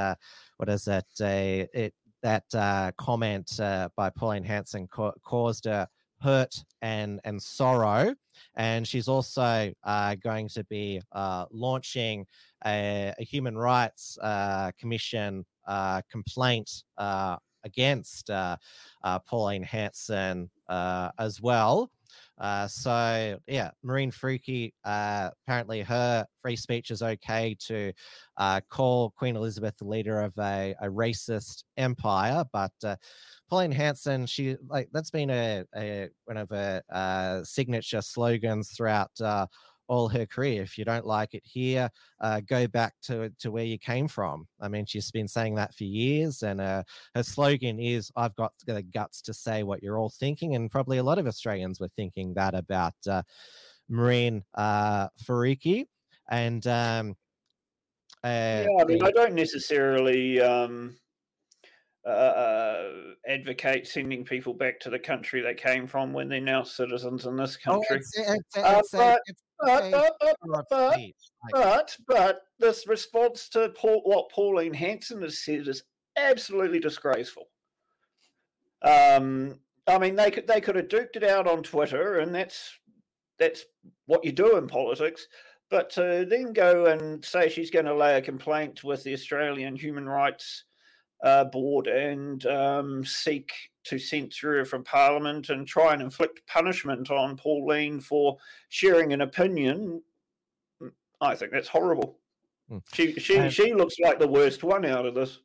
[0.58, 1.06] what is it?
[1.20, 1.93] It
[2.24, 3.52] that comment
[3.96, 5.88] by Pauline Hanson ca- caused her
[6.22, 8.16] hurt and and sorrow
[8.56, 12.26] and she's also uh, going to be uh, launching
[12.66, 18.30] a, a human rights uh, commission uh, complaint uh, against
[19.26, 21.90] Pauline Hanson as well.
[22.38, 24.74] Uh, so yeah, Mehreen Freaky.
[24.84, 27.94] Uh, apparently, her free speech is okay to
[28.38, 32.72] uh, call Queen Elizabeth the leader of a, a racist empire, but
[33.50, 39.12] Pauline Hanson, she like that's been a, a one of her uh, signature slogans throughout
[39.22, 39.46] uh,
[39.88, 40.64] all her career.
[40.64, 41.89] If you don't like it here,
[42.22, 44.48] uh, go back to to where you came from.
[44.60, 46.84] I mean, she's been saying that for years, and uh,
[47.14, 50.98] her slogan is "I've got the guts to say what you're all thinking," and probably
[50.98, 53.22] a lot of Australians were thinking that about uh,
[53.91, 55.86] Mehreen uh, Faruqi,
[56.30, 57.16] and um,
[58.24, 60.98] uh, Yeah, I mean, I don't necessarily um,
[62.06, 62.91] uh,
[63.28, 67.36] advocate sending people back to the country they came from when they're now citizens in
[67.36, 68.01] this Oh, country.
[68.56, 69.20] Uh, but,
[69.60, 74.30] but, but, but, figure of but, speech, like- but, but this response to Paul, what
[74.30, 75.84] Pauline Hanson has said is
[76.18, 77.47] absolutely disgraceful.
[78.82, 82.78] Um, I mean, they could they could have duked it out on Twitter, and that's
[83.39, 83.66] that's
[84.06, 85.28] what you do in politics.
[85.72, 89.76] But to then go and say she's going to lay a complaint with the Australian
[89.76, 90.66] Human Rights
[91.24, 93.51] uh, Board and um, seek
[93.86, 98.38] to censure her from Parliament and try and inflict punishment on Pauline for
[98.70, 100.01] sharing an opinion,
[100.82, 100.91] mm,
[101.22, 102.20] I think that's horrible.
[102.72, 102.82] Mm.
[102.93, 105.39] She she And- she looks like the worst one out of this.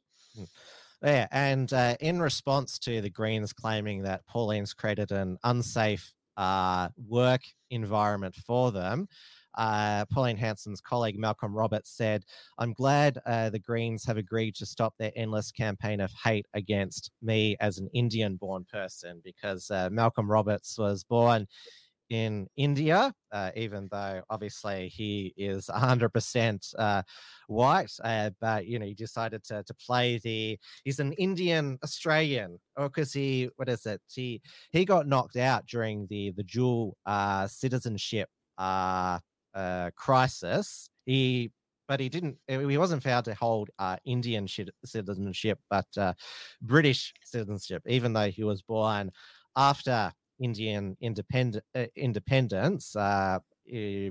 [1.02, 6.90] Yeah, and uh, in response to the Greens claiming that Pauline's created an unsafe uh,
[7.08, 7.40] work
[7.70, 9.08] environment for them,
[9.57, 12.24] uh, Pauline Hanson's colleague Malcolm Roberts said,
[12.59, 17.11] I'm glad uh, the Greens have agreed to stop their endless campaign of hate against
[17.22, 21.46] me as an Indian born person because uh, Malcolm Roberts was born
[22.11, 27.03] in India, uh, even though obviously he is 100% uh,
[27.46, 27.92] white.
[28.03, 32.88] Uh, but, you know, he decided to, to play the, he's an Indian Australian, or
[32.88, 34.01] because he, what is it?
[34.12, 34.42] He,
[34.72, 38.28] he got knocked out during the, the dual uh, citizenship
[39.55, 40.90] uh, crisis.
[41.07, 41.51] He,
[41.88, 44.46] but he didn't, he wasn't found to hold uh, Indian
[44.84, 46.12] citizenship, but uh,
[46.62, 49.11] British citizenship, even though he was born
[49.57, 53.38] after Indian independent uh, independence uh,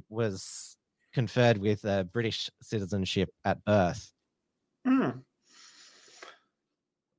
[0.09, 0.77] was
[1.13, 4.11] conferred with British citizenship at birth.
[4.85, 5.09] Hmm.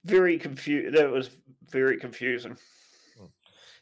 [0.05, 0.97] very confused.
[0.97, 1.31] That was
[1.71, 2.57] very confusing.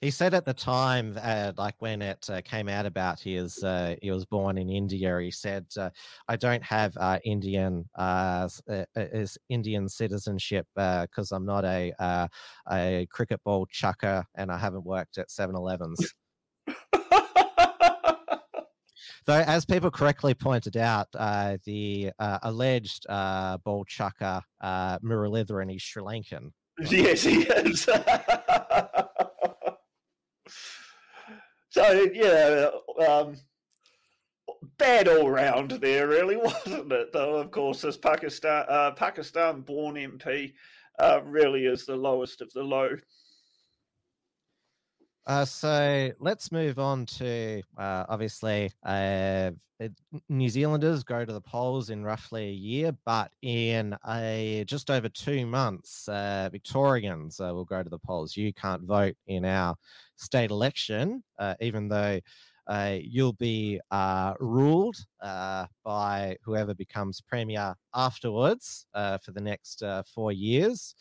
[0.00, 3.96] He said at the time, uh, like when it uh, came out about his, uh,
[4.00, 5.18] he was born in India.
[5.20, 5.90] He said, uh,
[6.28, 8.48] "I don't have uh, Indian uh,
[8.94, 11.92] is Indian citizenship because I'm not a
[12.70, 16.14] a cricket ball chucker and I haven't worked at 7-Elevens."
[19.28, 25.74] Though, as people correctly pointed out, uh, the uh, alleged uh, ball chucker uh, Muralidharan
[25.74, 26.52] is Sri Lankan.
[26.90, 27.88] Yes, he is.
[31.70, 32.70] so yeah,
[33.06, 33.36] um,
[34.78, 37.12] bad all round there, really, wasn't it?
[37.12, 40.52] Though, of course, this Pakistan uh, Pakistan-born MP
[40.98, 42.90] uh, really is the lowest of the low.
[45.28, 49.50] Uh, so let's move on to uh, obviously uh,
[50.30, 55.10] New Zealanders go to the polls in roughly a year, but in a just over
[55.10, 58.38] two months, uh, Victorians uh, will go to the polls.
[58.38, 59.76] You can't vote in our
[60.16, 62.18] state election, uh, even though
[63.02, 63.80] you'll be
[64.40, 69.82] ruled by whoever becomes premier afterwards for the next
[70.14, 70.94] four years.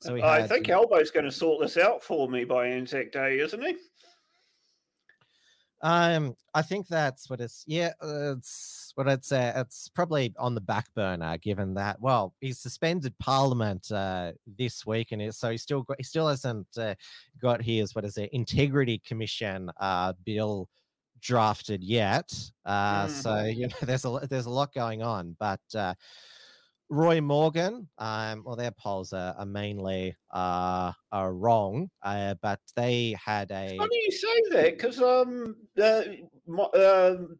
[0.00, 3.62] So I think Albo's going to sort this out for me by Anzac Day, isn't
[3.62, 3.76] he?
[5.82, 7.64] Um, I think that's what it's.
[7.66, 9.52] Yeah, it's what I'd say.
[9.56, 12.00] It's probably on the back burner, given that.
[12.00, 16.28] Well, he suspended Parliament uh, this week, and it- so he still got, he still
[16.28, 16.94] hasn't uh,
[17.40, 20.68] got his what is it Integrity Commission uh, bill
[21.20, 22.30] drafted yet.
[22.66, 25.60] Uh, So you know, there's a there's a lot going on, but.
[25.74, 25.94] Uh,
[26.90, 33.16] Roy Morgan, um, well, their polls are, are mainly uh, are wrong, uh, but they
[33.24, 36.02] had a Funny you say that because um, uh,
[36.48, 37.38] my, um,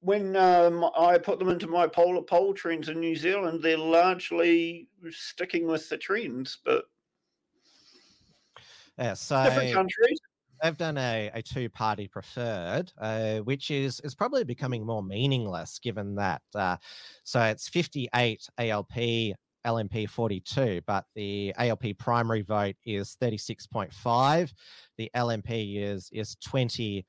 [0.00, 4.88] when um, I put them into my polar poll trends in New Zealand, they're largely
[5.10, 6.86] sticking with the trends, but
[8.98, 10.18] Yeah, so different countries.
[10.62, 15.80] They've done a, a two party preferred, uh, which is is probably becoming more meaningless
[15.80, 16.42] given that.
[16.54, 16.76] Uh,
[17.24, 19.34] so it's 58 ALP,
[19.66, 24.52] LNP 42, but the ALP primary vote is 36.5.
[24.98, 27.04] The LNP is is 29.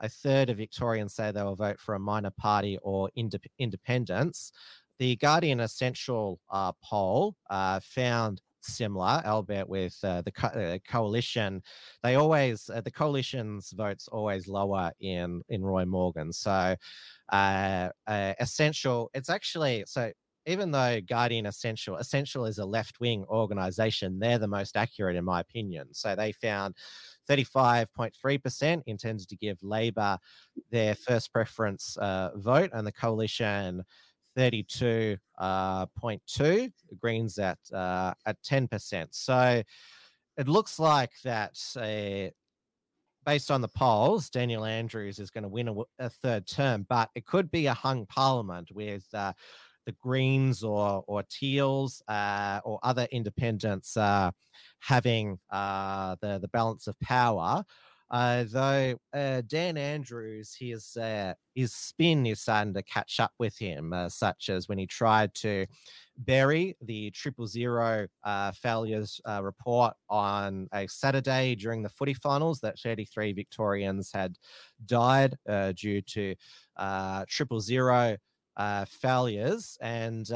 [0.00, 4.50] A third of Victorians say they will vote for a minor party or indep- independence.
[4.98, 11.62] The Guardian Essential uh, poll uh, found similar, albeit with uh, the co- uh, coalition.
[12.02, 16.32] They always uh, the coalition's votes always lower in in Roy Morgan.
[16.32, 16.74] So
[17.30, 19.10] uh, uh, essential.
[19.14, 20.12] It's actually so.
[20.46, 25.24] Even though Guardian Essential, Essential is a left wing organization, they're the most accurate in
[25.24, 25.92] my opinion.
[25.92, 26.74] So they found
[27.28, 30.16] 35.3% intended to give Labor
[30.70, 33.84] their first preference uh, vote, and the coalition
[34.36, 35.86] 32.2 uh,
[36.98, 39.06] Greens at uh, at 10%.
[39.10, 39.62] So
[40.36, 42.30] it looks like that uh,
[43.26, 47.26] based on the polls, Daniel Andrews is going to win a third term, but it
[47.26, 49.32] could be a hung parliament with uh,
[49.86, 54.30] the Greens or or Teals uh, or other independents uh,
[54.80, 57.64] having uh, the the balance of power.
[58.10, 63.56] Uh, though uh, Dan Andrews, his uh, his spin is starting to catch up with
[63.56, 65.66] him, uh, such as when he tried to
[66.18, 72.58] bury the triple zero uh, failures uh, report on a Saturday during the footy finals
[72.60, 74.36] that 33 Victorians had
[74.86, 75.36] died
[75.76, 76.34] due to
[77.28, 78.16] triple zero
[78.88, 79.78] failures.
[79.80, 80.28] And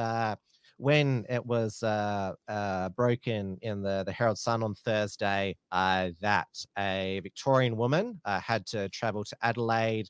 [0.76, 6.48] when it was uh, uh, broken in the, the Herald Sun on Thursday uh, that
[6.78, 10.08] a Victorian woman uh, had to travel to Adelaide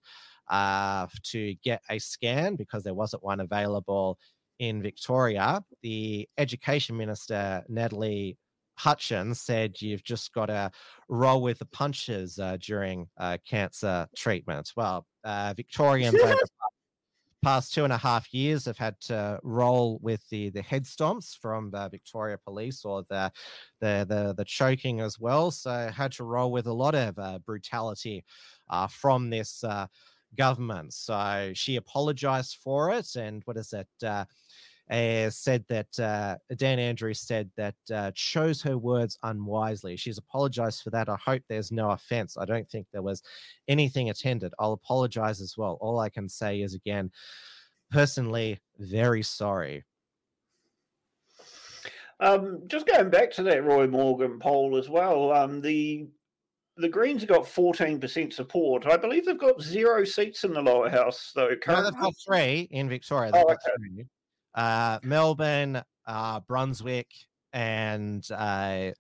[0.49, 4.19] uh, to get a scan because there wasn't one available
[4.59, 8.39] in Victoria, the Education Minister, Natalie
[8.77, 10.71] Hutchins, said you've just got to
[11.09, 14.73] roll with the punches uh, during uh, cancer treatment.
[14.77, 16.15] Well, uh, Victorians
[17.45, 21.37] past two and a half years have had to roll with the the head stomps
[21.39, 23.31] from the Victoria Police or the
[23.81, 25.51] the the, the choking as well.
[25.51, 28.25] So had to roll with a lot of uh, brutality
[28.71, 29.87] uh, from this uh,
[30.37, 30.95] government.
[30.95, 33.89] So she apologized for it, and what is it?
[34.91, 39.97] Uh, said that uh, Dan Andrews said that uh, chose her words unwisely.
[39.97, 41.09] She's apologized for that.
[41.09, 42.37] I hope there's no offense.
[42.37, 43.23] I don't think there was
[43.67, 44.53] anything attended.
[44.59, 45.79] I'll apologize as well.
[45.81, 47.11] All I can say is again,
[47.91, 49.85] personally, very sorry.
[52.21, 56.07] Um, just going back to that Roy Morgan poll as well, um, the
[56.77, 58.87] the Greens have got fourteen percent support.
[58.87, 61.45] I believe they've got zero seats in the lower house though.
[61.45, 63.31] No, they've Currently, got three in Victoria.
[63.33, 64.05] Oh, They've got okay.
[64.55, 67.09] Uh, Melbourne, uh, Brunswick,
[67.53, 68.91] and uh,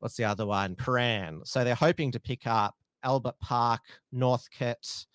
[0.00, 0.74] what's the other one?
[0.74, 1.46] Prahran.
[1.46, 3.82] So they're hoping to pick up Albert Park,
[4.12, 5.06] Northcote,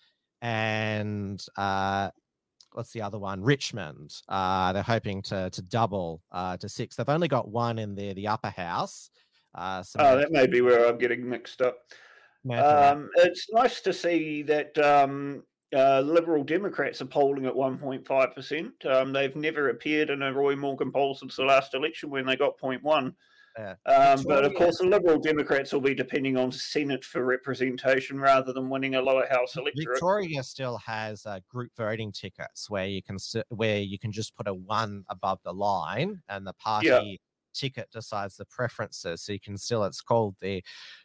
[0.42, 2.10] and uh,
[2.72, 3.42] what's the other one?
[3.42, 4.14] Richmond.
[4.28, 6.96] Uh, they're hoping to to double uh, to six.
[6.96, 9.10] They've only got one in the the upper house.
[9.54, 11.78] Uh, so Oh, that may be where I'm getting mixed up.
[12.48, 15.42] Um, it's nice to see that um,
[15.74, 18.86] uh, Liberal Democrats are polling at 1.5%.
[18.86, 22.36] Um, they've never appeared in a Roy Morgan poll since the last election when they
[22.36, 23.14] got 0.1.
[23.58, 23.74] Yeah.
[23.86, 28.52] Um, but of course, the Liberal Democrats will be depending on Senate for representation rather
[28.52, 29.88] than winning a lower house electorate.
[29.94, 33.16] Victoria still has uh, group voting tickets where you can
[33.48, 37.18] where you can just put a one above the line, and the party
[37.56, 39.22] ticket decides the preferences.
[39.22, 40.62] So you can still it's called the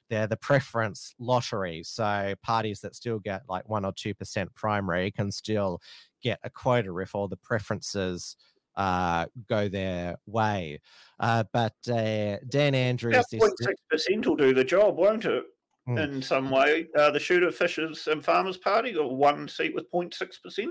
[0.10, 1.84] they're the preference lottery.
[1.84, 5.80] So parties that still get like one or two percent primary can still
[6.22, 8.36] get a quota if all the preferences
[8.78, 10.80] uh go their way
[11.20, 13.52] uh but uh dan andrews About
[13.92, 15.44] this 0.6% will do the job, won't it?
[15.88, 15.98] Hmm.
[15.98, 20.68] In some way, uh, the Shooter Fishers and Farmers Party got one seat with 0.6%.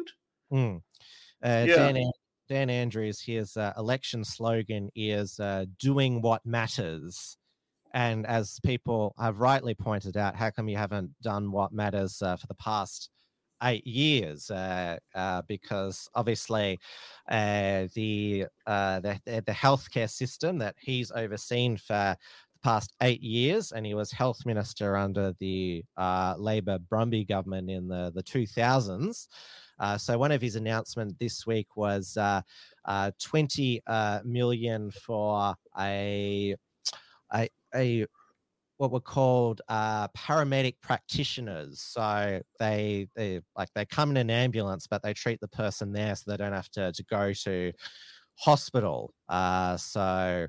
[0.53, 0.77] Mm.
[0.77, 0.81] Uh,
[1.43, 1.67] Yeah.
[1.67, 2.13] Dan, An-
[2.51, 7.37] Dan Andrews, his uh, election slogan is uh, doing what matters.
[7.95, 12.35] And as people have rightly pointed out, how come you haven't done what matters uh,
[12.37, 13.09] for the past
[13.63, 14.51] eight years?
[14.51, 16.81] Uh, uh, because obviously,
[17.29, 22.17] uh, the, the the healthcare system that he's overseen for
[22.63, 27.89] past eight years, and he was health minister under the uh, Labor Brumby government in
[27.89, 29.29] the the two thousands.
[29.79, 32.43] Uh, so one of his announcements this week was uh,
[32.85, 36.55] uh, 20 uh, million for a
[37.33, 38.07] a, a
[38.77, 41.83] what were called uh, paramedic practitioners.
[41.83, 46.17] So they they like they come in an ambulance, but they treat the person there,
[46.17, 47.73] so they don't have to to go to
[48.37, 49.13] hospital.
[49.29, 50.47] Uh, so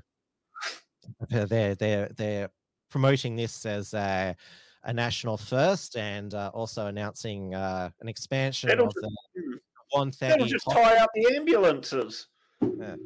[1.30, 2.48] they're they're they're,
[2.90, 4.36] promoting this as a
[4.84, 10.12] a national first, and uh, also announcing uh, an expansion That'll of the just- one
[10.20, 10.50] That'll thirty.
[10.50, 12.28] just tie up the ambulances.
[12.60, 12.96] Yeah.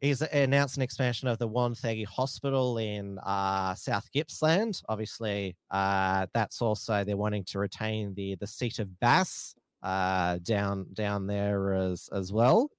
[0.00, 4.82] He's announced an expansion of the Wonthaggi Hospital in uh, South Gippsland.
[4.90, 10.86] Obviously, uh, that's also they're wanting to retain the the seat of Bass uh, down
[10.92, 12.70] down there as as well.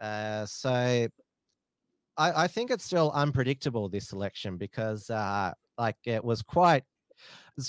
[0.00, 1.06] Uh, so,
[2.22, 6.84] I, I think it's still unpredictable this election because uh, like it was quite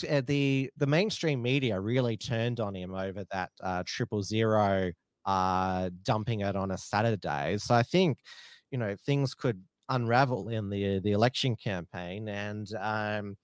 [0.08, 4.92] uh, the the mainstream media really turned on him over that uh, triple zero
[5.26, 7.58] uh, dumping it on a Saturday.
[7.58, 8.20] So I think
[8.70, 13.36] you know things could unravel in the the election campaign, and um,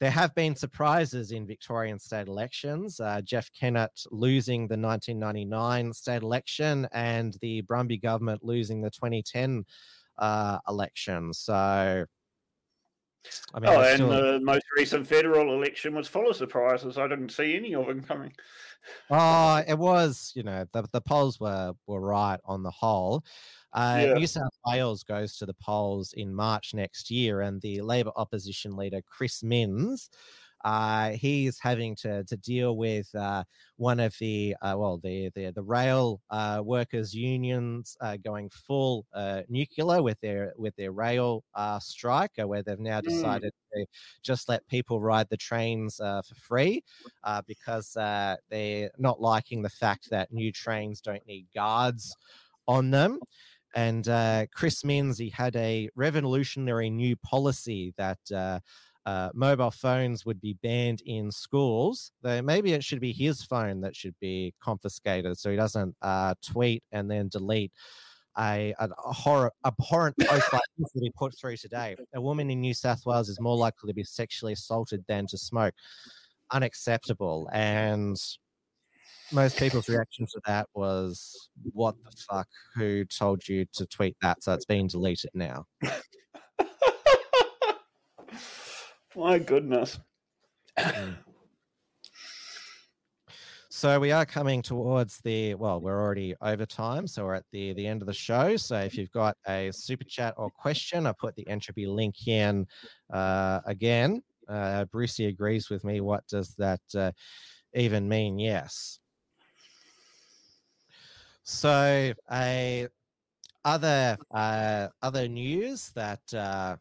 [0.00, 2.98] there have been surprises in Victorian state elections.
[2.98, 9.64] Uh, Jeff Kennett losing the 1999 state election, and the Brumby government losing the 2010
[10.18, 11.32] uh, election.
[11.32, 12.06] So.
[13.52, 16.96] I mean, oh, and still- the most recent federal election was full of surprises.
[16.96, 18.32] I didn't see any of them coming.
[19.10, 23.24] Oh, it was, you know, the, the polls were were right on the whole.
[23.72, 24.12] Uh, Yeah.
[24.14, 28.76] New South Wales goes to the polls in March next year, and the Labor opposition
[28.76, 30.08] leader Chris Minns,
[30.66, 33.44] uh, he's having to to deal with uh,
[33.76, 39.06] one of the uh, well, the the the rail uh, workers unions uh, going full
[39.14, 43.04] uh, nuclear with their with their rail uh, strike, where they've now Mm.
[43.04, 43.86] decided to
[44.22, 46.82] just let people ride the trains uh, for free
[47.24, 52.16] uh, because uh, they're not liking the fact that new trains don't need guards
[52.68, 53.20] on them.
[53.74, 58.18] And uh, Chris Minns, he had a revolutionary new policy that
[59.06, 62.10] uh, mobile phones would be banned in schools.
[62.22, 66.34] Though maybe it should be his phone that should be confiscated, so he doesn't uh,
[66.44, 67.72] tweet and then delete
[68.38, 71.96] a, a horror, abhorrent post like this that he put through today.
[72.14, 75.38] A woman in New South Wales is more likely to be sexually assaulted than to
[75.38, 75.74] smoke.
[76.52, 77.48] Unacceptable.
[77.52, 78.16] And
[79.32, 82.48] most people's reaction to that was, "What the fuck?
[82.74, 85.66] Who told you to tweet that?" So it's been deleted now.
[89.16, 89.98] My goodness.
[93.68, 97.74] So we are coming towards the well, we're already over time, so we're at the
[97.74, 98.56] the end of the show.
[98.56, 102.66] So if you've got a super chat or question, I put the entropy link in
[103.12, 104.22] uh, again.
[104.48, 106.00] Uh, Brucey agrees with me.
[106.00, 107.12] What does that uh,
[107.74, 108.38] even mean?
[108.38, 108.98] Yes.
[111.42, 112.88] So a
[113.62, 116.76] other uh, other news that uh,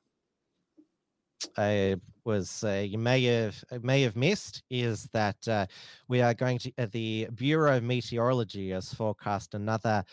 [1.57, 5.65] I was uh, you may have uh, may have missed is that uh,
[6.07, 10.03] we are going to uh, the Bureau of Meteorology has forecast another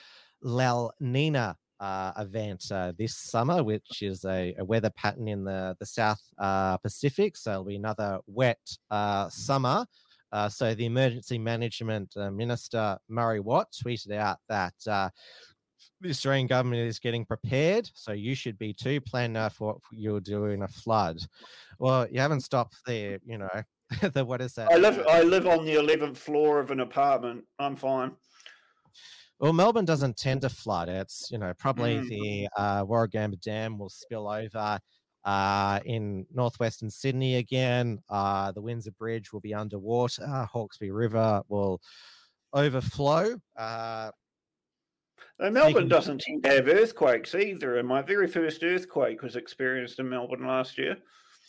[0.42, 5.76] La Nina uh, event uh, this summer, which is a, a, weather pattern in the
[5.80, 6.20] the South
[6.82, 7.36] Pacific.
[7.36, 8.60] So it'll be another wet
[9.30, 9.86] summer.
[10.48, 15.10] So the emergency management minister Murray Watt tweeted out that
[16.00, 19.00] the Australian government is getting prepared, so you should be too.
[19.00, 21.18] Plan for what you're doing a flood.
[21.78, 23.62] Well, you haven't stopped there, you know.
[24.14, 24.72] the what is that?
[24.72, 27.44] I live I live on the eleventh floor of an apartment.
[27.58, 28.12] I'm fine.
[29.38, 30.88] Well, Melbourne doesn't tend to flood.
[30.88, 32.08] It's you know probably Mm.
[32.08, 34.78] the uh, Warragamba Dam will spill over
[35.24, 37.98] uh, in northwestern Sydney again.
[38.08, 40.26] Uh, the Windsor Bridge will be underwater.
[40.26, 41.80] Hawkesbury River will
[42.54, 43.36] overflow.
[43.56, 44.10] Uh,
[45.42, 49.98] Uh, Melbourne doesn't tend to have earthquakes either, and my very first earthquake was experienced
[49.98, 50.96] in Melbourne last year.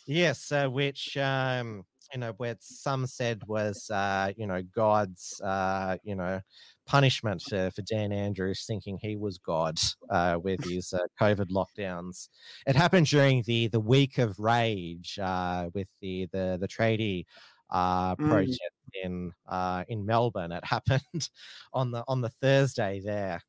[0.06, 5.96] Yes, uh, which um, you know, where some said was uh, you know God's uh,
[6.02, 6.40] you know
[6.86, 9.78] punishment for, for Dan Andrews thinking he was God
[10.10, 12.28] uh, with his uh, COVID lockdowns.
[12.66, 17.26] It happened during the the week of rage uh, with the the the tradie
[17.70, 18.28] uh, Mm.
[18.28, 18.60] protest
[19.02, 20.52] in uh, in Melbourne.
[20.52, 21.28] It happened
[21.72, 23.40] on the on the Thursday there.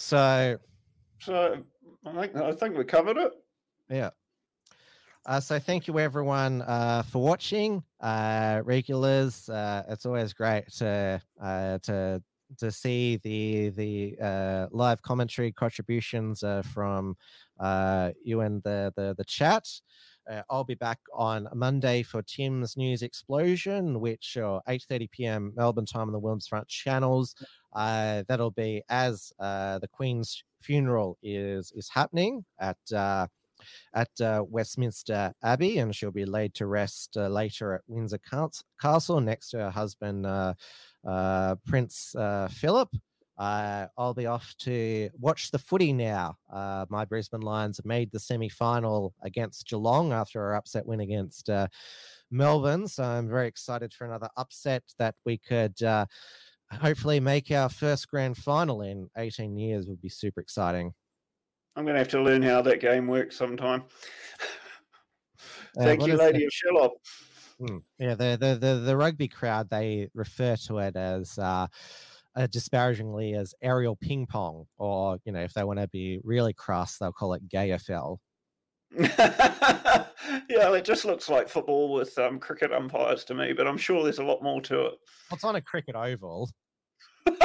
[0.00, 0.58] So
[1.20, 1.62] So
[2.06, 3.32] I think I think we covered it.
[3.90, 4.10] Yeah.
[5.26, 7.84] Uh, so thank you everyone uh, for watching.
[8.00, 12.22] Uh, regulars, uh, it's always great to uh, to
[12.56, 17.14] to see the the uh, live commentary contributions uh, from
[17.60, 19.68] uh, you and the the, the chat.
[20.28, 25.52] Uh, I'll be back on Monday for Tim's News Explosion, which uh, 8:30 p.m.
[25.56, 27.34] Melbourne time on the Williams Front channels.
[27.72, 33.26] Uh, that'll be as uh, the Queen's funeral is is happening at uh,
[33.94, 38.20] at uh, Westminster Abbey, and she'll be laid to rest uh, later at Windsor
[38.80, 40.54] Castle next to her husband uh,
[41.06, 42.88] uh, Prince uh, Philip.
[43.40, 46.36] Uh, I'll be off to watch the footy now.
[46.52, 51.00] Uh, my Brisbane Lions have made the semi final against Geelong after our upset win
[51.00, 51.66] against uh,
[52.30, 52.86] Melbourne.
[52.86, 56.04] So I'm very excited for another upset that we could uh,
[56.70, 60.92] hopefully make our first grand final in 18 years, would be super exciting.
[61.76, 63.84] I'm going to have to learn how that game works sometime.
[65.78, 66.92] Uh, Thank you, Lady of Sherlock.
[67.58, 67.78] Hmm.
[67.98, 71.38] Yeah, the, the the the rugby crowd they refer to it as
[72.36, 76.20] uh, uh, disparagingly as aerial ping pong, or you know, if they want to be
[76.24, 78.18] really crass, they'll call it GayFL.
[78.98, 80.06] yeah,
[80.48, 84.18] it just looks like football with um, cricket umpires to me, but I'm sure there's
[84.18, 84.94] a lot more to it.
[85.32, 86.50] It's on a cricket oval.
[87.28, 87.36] All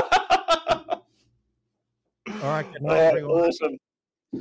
[2.42, 3.42] right, good night, right, everyone.
[3.42, 3.78] awesome.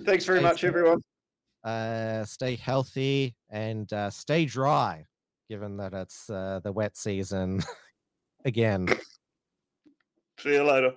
[0.04, 0.68] Thanks very Stay much, safe.
[0.68, 1.00] everyone.
[1.62, 5.04] Uh, stay healthy and uh, stay dry,
[5.48, 7.62] given that it's uh, the wet season
[8.44, 8.88] again.
[10.38, 10.92] See you later.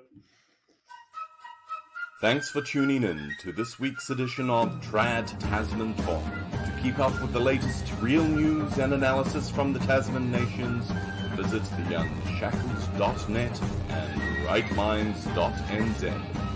[2.20, 6.24] Thanks for tuning in to this week's edition of Trad Tasman Talk.
[6.52, 10.90] To keep up with the latest real news and analysis from the Tasman nations,
[11.36, 16.47] visit theunshackled.net and rightminds.nz.